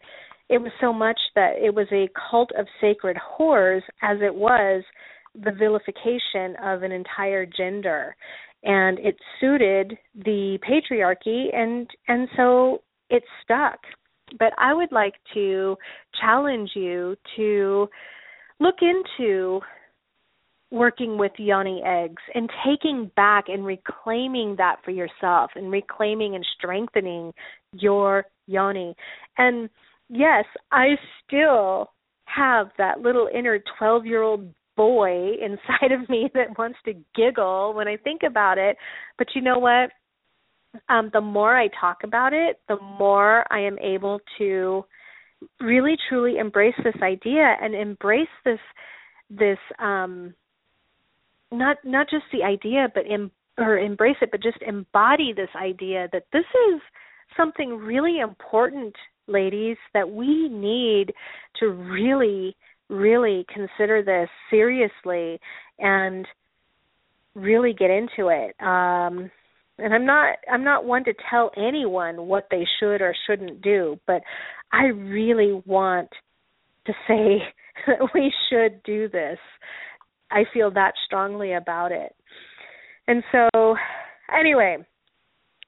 it 0.49 0.59
was 0.59 0.71
so 0.79 0.93
much 0.93 1.19
that 1.35 1.53
it 1.61 1.73
was 1.73 1.87
a 1.91 2.09
cult 2.29 2.51
of 2.57 2.67
sacred 2.79 3.17
whores 3.17 3.81
as 4.01 4.17
it 4.21 4.33
was 4.33 4.83
the 5.43 5.51
vilification 5.51 6.55
of 6.63 6.83
an 6.83 6.91
entire 6.91 7.45
gender. 7.45 8.15
And 8.63 8.97
it 8.99 9.15
suited 9.39 9.97
the 10.15 10.57
patriarchy 10.67 11.55
and 11.55 11.87
and 12.07 12.27
so 12.35 12.81
it 13.09 13.23
stuck. 13.43 13.79
But 14.39 14.53
i 14.57 14.73
would 14.73 14.91
like 14.91 15.13
to 15.33 15.77
challenge 16.19 16.71
you 16.73 17.15
to 17.35 17.87
look 18.59 18.75
into 18.81 19.59
working 20.71 21.17
with 21.17 21.31
yoni 21.37 21.81
eggs 21.85 22.21
and 22.33 22.49
taking 22.65 23.11
back 23.15 23.45
and 23.47 23.65
reclaiming 23.65 24.55
that 24.57 24.77
for 24.83 24.91
yourself 24.91 25.51
and 25.55 25.71
reclaiming 25.71 26.33
and 26.35 26.45
strengthening 26.57 27.31
your 27.73 28.25
yoni. 28.47 28.95
And 29.37 29.69
yes 30.09 30.45
i 30.71 30.95
still 31.25 31.91
have 32.25 32.67
that 32.77 32.99
little 32.99 33.29
inner 33.33 33.59
12 33.77 34.05
year 34.05 34.21
old 34.21 34.53
boy 34.75 35.33
inside 35.41 35.91
of 35.91 36.07
me 36.09 36.29
that 36.33 36.57
wants 36.57 36.77
to 36.85 36.93
giggle 37.15 37.73
when 37.73 37.87
I 37.87 37.97
think 37.97 38.21
about 38.23 38.57
it. 38.57 38.77
But 39.17 39.27
you 39.35 39.41
know 39.41 39.59
what? 39.59 39.91
Um, 40.89 41.09
the 41.13 41.21
more 41.21 41.57
I 41.57 41.69
talk 41.79 41.99
about 42.03 42.33
it, 42.33 42.59
the 42.67 42.77
more 42.99 43.45
I 43.51 43.61
am 43.61 43.79
able 43.79 44.19
to 44.39 44.83
really 45.59 45.95
truly 46.09 46.37
embrace 46.37 46.75
this 46.83 46.95
idea 47.01 47.55
and 47.61 47.75
embrace 47.75 48.27
this 48.43 48.59
this 49.29 49.57
um 49.79 50.33
not 51.51 51.77
not 51.83 52.09
just 52.09 52.23
the 52.31 52.43
idea 52.43 52.87
but 52.93 53.03
em, 53.09 53.31
or 53.57 53.77
embrace 53.77 54.15
it 54.21 54.29
but 54.31 54.41
just 54.41 54.57
embody 54.65 55.33
this 55.33 55.49
idea 55.55 56.07
that 56.11 56.25
this 56.31 56.45
is 56.69 56.81
something 57.35 57.77
really 57.77 58.19
important 58.19 58.95
ladies 59.27 59.77
that 59.93 60.09
we 60.09 60.47
need 60.49 61.13
to 61.59 61.67
really 61.69 62.55
really 62.89 63.45
consider 63.53 64.03
this 64.03 64.29
seriously 64.49 65.39
and 65.79 66.27
really 67.33 67.73
get 67.73 67.89
into 67.89 68.29
it. 68.29 68.55
Um 68.61 69.31
and 69.77 69.93
I'm 69.93 70.05
not 70.05 70.37
I'm 70.51 70.63
not 70.63 70.85
one 70.85 71.03
to 71.05 71.13
tell 71.29 71.51
anyone 71.57 72.27
what 72.27 72.47
they 72.49 72.65
should 72.79 73.01
or 73.01 73.15
shouldn't 73.27 73.61
do, 73.61 73.99
but 74.07 74.21
I 74.71 74.85
really 74.85 75.61
want 75.65 76.09
to 76.85 76.93
say 77.07 77.43
that 77.87 78.09
we 78.13 78.31
should 78.49 78.81
do 78.83 79.09
this. 79.09 79.37
I 80.31 80.43
feel 80.53 80.71
that 80.71 80.93
strongly 81.05 81.53
about 81.53 81.91
it. 81.91 82.15
And 83.07 83.23
so 83.31 83.75
anyway, 84.37 84.77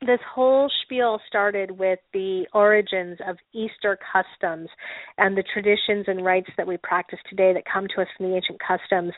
this 0.02 0.20
whole 0.34 0.70
spiel 0.84 1.20
started 1.28 1.72
with 1.72 2.00
the 2.14 2.46
origins 2.54 3.18
of 3.28 3.38
Easter 3.54 3.98
customs 4.14 4.70
and 5.18 5.36
the 5.36 5.44
traditions 5.54 6.06
and 6.08 6.24
rites 6.24 6.50
that 6.58 6.68
we 6.68 6.78
practice 6.78 7.20
today 7.30 7.52
that 7.54 7.64
come 7.72 7.88
to 7.96 8.02
us 8.02 8.08
from 8.16 8.30
the 8.30 8.36
ancient 8.36 8.60
customs 8.60 9.14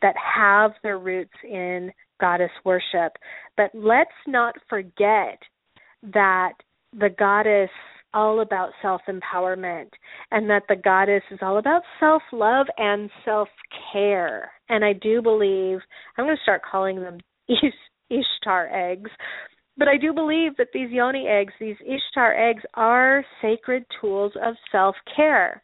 that 0.00 0.14
have 0.16 0.72
their 0.82 0.98
roots 0.98 1.34
in 1.44 1.92
goddess 2.20 2.50
worship. 2.64 3.12
But 3.56 3.70
let's 3.74 4.10
not 4.26 4.54
forget 4.68 5.38
that 6.02 6.52
the 6.92 7.10
goddess 7.18 7.70
all 8.14 8.40
about 8.40 8.70
self 8.80 9.02
empowerment 9.08 9.90
and 10.30 10.48
that 10.48 10.62
the 10.68 10.76
goddess 10.76 11.22
is 11.30 11.38
all 11.42 11.58
about 11.58 11.82
self 12.00 12.22
love 12.32 12.66
and 12.78 13.10
self 13.24 13.48
care. 13.92 14.50
And 14.70 14.82
I 14.82 14.94
do 14.94 15.20
believe 15.20 15.80
I'm 16.16 16.24
going 16.24 16.36
to 16.36 16.42
start 16.42 16.62
calling 16.70 17.02
them 17.02 17.18
Ishtar 18.10 18.70
eggs 18.72 19.10
but 19.78 19.88
I 19.88 19.96
do 19.96 20.12
believe 20.12 20.56
that 20.56 20.68
these 20.72 20.90
yoni 20.90 21.26
eggs, 21.28 21.52
these 21.60 21.76
Ishtar 21.80 22.34
eggs, 22.34 22.62
are 22.74 23.24
sacred 23.42 23.84
tools 24.00 24.32
of 24.42 24.54
self 24.72 24.96
care. 25.14 25.62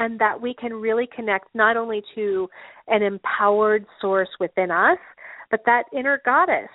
And 0.00 0.18
that 0.20 0.40
we 0.40 0.54
can 0.54 0.72
really 0.72 1.08
connect 1.14 1.48
not 1.54 1.76
only 1.76 2.02
to 2.14 2.48
an 2.86 3.02
empowered 3.02 3.84
source 4.00 4.28
within 4.38 4.70
us, 4.70 4.98
but 5.50 5.60
that 5.66 5.84
inner 5.92 6.22
goddess. 6.24 6.68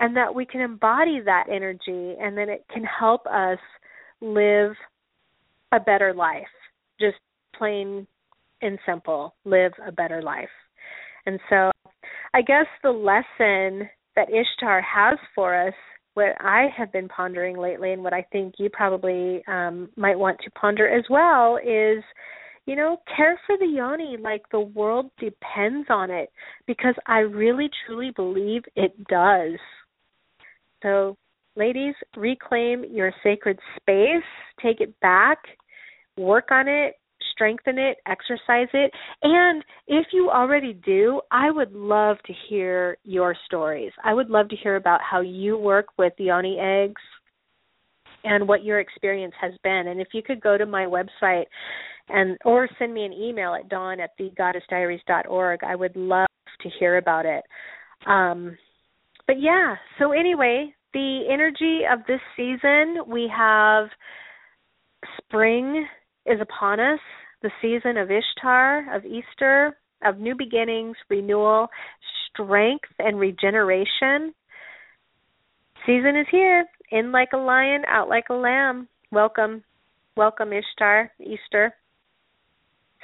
And 0.00 0.16
that 0.16 0.34
we 0.34 0.44
can 0.44 0.60
embody 0.60 1.20
that 1.24 1.44
energy 1.48 2.16
and 2.20 2.36
then 2.36 2.48
it 2.48 2.64
can 2.72 2.82
help 2.82 3.26
us 3.26 3.58
live 4.20 4.72
a 5.70 5.78
better 5.78 6.12
life. 6.12 6.46
Just 6.98 7.18
plain 7.56 8.08
and 8.60 8.78
simple, 8.84 9.34
live 9.44 9.72
a 9.86 9.92
better 9.92 10.20
life. 10.20 10.48
And 11.26 11.38
so 11.48 11.70
I 12.34 12.42
guess 12.42 12.66
the 12.82 12.90
lesson 12.90 13.88
that 14.20 14.34
Ishtar 14.34 14.82
has 14.82 15.18
for 15.34 15.54
us, 15.68 15.74
what 16.14 16.34
I 16.40 16.66
have 16.76 16.92
been 16.92 17.08
pondering 17.08 17.56
lately, 17.56 17.92
and 17.92 18.02
what 18.02 18.12
I 18.12 18.26
think 18.32 18.54
you 18.58 18.68
probably 18.70 19.42
um, 19.48 19.88
might 19.96 20.18
want 20.18 20.38
to 20.44 20.50
ponder 20.50 20.88
as 20.88 21.04
well, 21.08 21.56
is 21.56 22.02
you 22.66 22.76
know, 22.76 22.98
care 23.16 23.40
for 23.46 23.56
the 23.58 23.66
yoni 23.66 24.16
like 24.22 24.42
the 24.52 24.60
world 24.60 25.10
depends 25.18 25.88
on 25.88 26.10
it 26.10 26.30
because 26.66 26.94
I 27.06 27.20
really 27.20 27.70
truly 27.84 28.12
believe 28.14 28.62
it 28.76 28.92
does. 29.08 29.58
So, 30.82 31.16
ladies, 31.56 31.94
reclaim 32.16 32.84
your 32.88 33.12
sacred 33.24 33.58
space, 33.76 34.22
take 34.62 34.80
it 34.80 34.98
back, 35.00 35.38
work 36.16 36.50
on 36.52 36.68
it, 36.68 36.94
strengthen 37.40 37.78
it, 37.78 37.96
exercise 38.06 38.68
it. 38.74 38.92
And 39.22 39.64
if 39.88 40.08
you 40.12 40.28
already 40.30 40.74
do, 40.74 41.22
I 41.30 41.50
would 41.50 41.72
love 41.72 42.18
to 42.26 42.34
hear 42.48 42.98
your 43.04 43.34
stories. 43.46 43.92
I 44.04 44.12
would 44.12 44.28
love 44.28 44.50
to 44.50 44.56
hear 44.56 44.76
about 44.76 45.00
how 45.08 45.22
you 45.22 45.56
work 45.56 45.86
with 45.96 46.12
yoni 46.18 46.58
eggs 46.58 47.00
and 48.24 48.46
what 48.46 48.62
your 48.62 48.80
experience 48.80 49.32
has 49.40 49.52
been. 49.62 49.86
And 49.88 50.02
if 50.02 50.08
you 50.12 50.22
could 50.22 50.42
go 50.42 50.58
to 50.58 50.66
my 50.66 50.84
website 50.84 51.46
and 52.10 52.36
or 52.44 52.68
send 52.78 52.92
me 52.92 53.06
an 53.06 53.14
email 53.14 53.54
at 53.54 53.70
dawn 53.70 54.00
at 54.00 54.10
thegoddessdiaries.org, 54.18 55.64
I 55.64 55.74
would 55.74 55.96
love 55.96 56.28
to 56.60 56.68
hear 56.78 56.98
about 56.98 57.24
it. 57.24 57.42
Um, 58.06 58.58
but 59.26 59.40
yeah, 59.40 59.76
so 59.98 60.12
anyway, 60.12 60.74
the 60.92 61.22
energy 61.32 61.82
of 61.90 62.00
this 62.06 62.20
season, 62.36 62.98
we 63.06 63.32
have 63.34 63.86
spring 65.18 65.86
is 66.26 66.40
upon 66.40 66.80
us, 66.80 67.00
the 67.42 67.50
season 67.62 67.96
of 67.96 68.10
Ishtar, 68.10 68.94
of 68.94 69.04
Easter, 69.04 69.76
of 70.04 70.18
new 70.18 70.34
beginnings, 70.34 70.96
renewal, 71.08 71.68
strength, 72.28 72.88
and 72.98 73.18
regeneration. 73.18 74.34
Season 75.86 76.16
is 76.16 76.26
here. 76.30 76.66
In 76.92 77.12
like 77.12 77.30
a 77.32 77.38
lion, 77.38 77.82
out 77.86 78.08
like 78.08 78.26
a 78.30 78.34
lamb. 78.34 78.88
Welcome. 79.12 79.62
Welcome, 80.16 80.52
Ishtar, 80.52 81.10
Easter. 81.20 81.74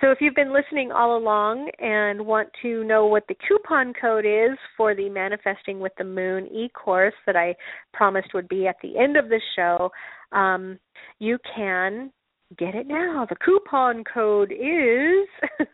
So 0.00 0.10
if 0.10 0.18
you've 0.20 0.34
been 0.34 0.52
listening 0.52 0.92
all 0.92 1.16
along 1.16 1.70
and 1.78 2.26
want 2.26 2.50
to 2.60 2.84
know 2.84 3.06
what 3.06 3.24
the 3.28 3.36
coupon 3.48 3.94
code 3.98 4.26
is 4.26 4.58
for 4.76 4.94
the 4.94 5.08
Manifesting 5.08 5.80
with 5.80 5.92
the 5.96 6.04
Moon 6.04 6.46
e-course 6.48 7.14
that 7.24 7.36
I 7.36 7.54
promised 7.94 8.34
would 8.34 8.48
be 8.48 8.66
at 8.66 8.76
the 8.82 8.98
end 8.98 9.16
of 9.16 9.30
the 9.30 9.40
show, 9.56 9.90
um, 10.32 10.78
you 11.18 11.38
can 11.54 12.12
get 12.58 12.74
it 12.74 12.86
now. 12.86 13.26
The 13.28 13.36
coupon 13.36 14.04
code 14.04 14.52
is 14.52 15.28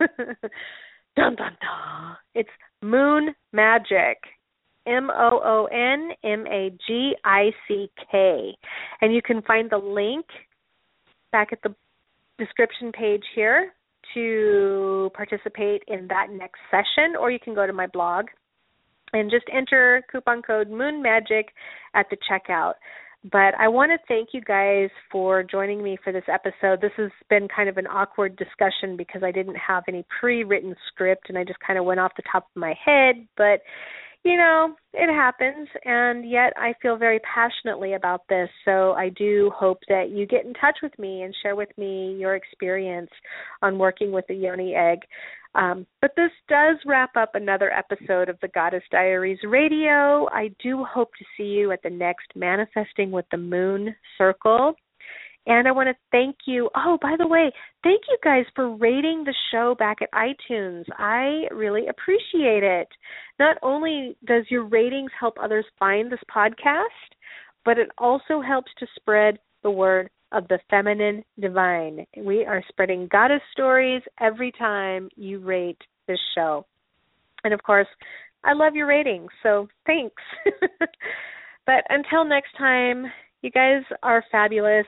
dun 1.17 1.37
dun 1.37 1.57
dun. 1.61 2.17
It's 2.35 2.51
Moon 2.83 3.35
Magic. 3.53 4.19
M 4.87 5.11
O 5.11 5.41
O 5.45 5.69
N 5.73 6.11
M 6.25 6.45
A 6.47 6.71
G 6.87 7.15
I 7.25 7.51
C 7.69 7.89
K. 8.11 8.57
And 9.01 9.15
you 9.15 9.23
can 9.23 9.43
find 9.43 9.71
the 9.71 9.79
link 9.79 10.27
back 11.31 11.53
at 11.53 11.63
the 11.63 11.75
description 12.39 12.91
page 12.93 13.23
here 13.35 13.73
to 14.15 15.11
participate 15.15 15.83
in 15.87 16.09
that 16.09 16.29
next 16.31 16.59
session, 16.71 17.15
or 17.19 17.31
you 17.31 17.39
can 17.39 17.55
go 17.55 17.67
to 17.67 17.73
my 17.73 17.87
blog 17.87 18.27
and 19.13 19.31
just 19.31 19.45
enter 19.53 20.03
coupon 20.11 20.43
code 20.43 20.69
Moon 20.69 21.03
Magic 21.03 21.53
at 21.95 22.07
the 22.11 22.17
checkout. 22.29 22.75
But 23.31 23.55
I 23.59 23.69
want 23.69 23.93
to 23.93 23.99
thank 24.09 24.31
you 24.33 24.41
guys 24.41 24.91
for 25.11 25.45
joining 25.45 25.83
me 25.83 25.97
for 26.03 26.13
this 26.13 26.25
episode. 26.27 26.81
This 26.81 26.93
has 26.97 27.11
been 27.31 27.47
kind 27.55 27.69
of 27.69 27.77
an 27.77 27.87
awkward 27.87 28.37
discussion 28.37 28.97
because 28.97 29.23
I 29.23 29.31
didn't 29.31 29.55
have 29.55 29.85
any 29.87 30.05
pre 30.19 30.43
written 30.43 30.75
script 30.89 31.29
and 31.29 31.39
I 31.39 31.45
just 31.45 31.61
kind 31.65 31.79
of 31.79 31.85
went 31.85 32.01
off 32.01 32.13
the 32.17 32.25
top 32.31 32.45
of 32.45 32.61
my 32.61 32.75
head. 32.85 33.27
But 33.37 33.61
you 34.25 34.37
know, 34.37 34.77
it 34.93 35.13
happens, 35.13 35.69
and 35.85 36.29
yet 36.31 36.53
I 36.57 36.75
feel 36.81 36.97
very 36.97 37.19
passionately 37.21 37.95
about 37.95 38.23
this. 38.29 38.49
So 38.65 38.93
I 38.93 39.09
do 39.09 39.51
hope 39.53 39.79
that 39.89 40.11
you 40.11 40.27
get 40.27 40.45
in 40.45 40.55
touch 40.55 40.79
with 40.81 40.97
me 40.97 41.23
and 41.23 41.35
share 41.43 41.57
with 41.57 41.71
me 41.77 42.17
your 42.21 42.37
experience 42.37 43.11
on 43.63 43.79
working 43.79 44.13
with 44.13 44.25
the 44.29 44.35
yoni 44.35 44.77
egg. 44.77 45.01
Um, 45.55 45.87
but 46.01 46.13
this 46.17 46.31
does 46.49 46.77
wrap 46.87 47.17
up 47.17 47.35
another 47.35 47.71
episode 47.73 48.29
of 48.29 48.39
the 48.41 48.49
Goddess 48.49 48.83
Diaries 48.91 49.39
Radio. 49.45 50.29
I 50.33 50.51
do 50.63 50.85
hope 50.85 51.11
to 51.19 51.25
see 51.37 51.51
you 51.51 51.73
at 51.73 51.83
the 51.83 51.91
next 51.91 52.27
Manifesting 52.35 53.11
with 53.11 53.27
the 53.31 53.37
Moon 53.37 53.95
Circle. 54.17 54.75
And 55.45 55.67
I 55.67 55.73
want 55.73 55.89
to 55.89 55.95
thank 56.13 56.37
you. 56.47 56.71
Oh, 56.77 56.99
by 57.03 57.17
the 57.19 57.27
way, 57.27 57.51
thank 57.83 58.03
you 58.09 58.17
guys 58.23 58.45
for 58.55 58.77
rating 58.77 59.25
the 59.25 59.35
show 59.51 59.75
back 59.77 59.99
at 60.01 60.13
iTunes. 60.13 60.85
I 60.97 61.47
really 61.53 61.89
appreciate 61.89 62.63
it. 62.63 62.89
Not 63.41 63.57
only 63.61 64.17
does 64.25 64.45
your 64.49 64.65
ratings 64.65 65.11
help 65.19 65.35
others 65.43 65.65
find 65.79 66.11
this 66.11 66.21
podcast, 66.35 66.87
but 67.65 67.77
it 67.77 67.89
also 67.99 68.41
helps 68.41 68.71
to 68.79 68.87
spread 68.95 69.39
the 69.65 69.71
word 69.71 70.11
of 70.33 70.49
the 70.49 70.59
feminine 70.71 71.25
divine. 71.39 72.07
We 72.17 72.45
are 72.45 72.63
spreading 72.69 73.09
goddess 73.11 73.43
stories 73.53 74.03
every 74.21 74.53
time 74.53 75.09
you 75.17 75.39
rate 75.39 75.81
this 76.09 76.19
show. 76.35 76.67
And 77.45 77.55
of 77.55 77.63
course, 77.63 77.89
I 78.45 78.53
love 78.55 78.75
your 78.75 78.87
ratings, 78.87 79.31
so 79.43 79.69
thanks. 79.87 80.23
but 81.67 81.85
until 81.91 82.25
next 82.25 82.57
time, 82.59 83.07
you 83.43 83.51
guys 83.51 83.83
are 84.03 84.25
fabulous. 84.33 84.87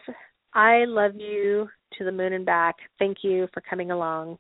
I 0.55 0.85
love 0.87 1.13
you 1.17 1.69
to 1.99 2.05
the 2.05 2.13
moon 2.13 2.33
and 2.33 2.47
back. 2.47 2.77
Thank 2.99 3.19
you 3.23 3.49
for 3.53 3.61
coming 3.69 3.91
along. 3.91 4.39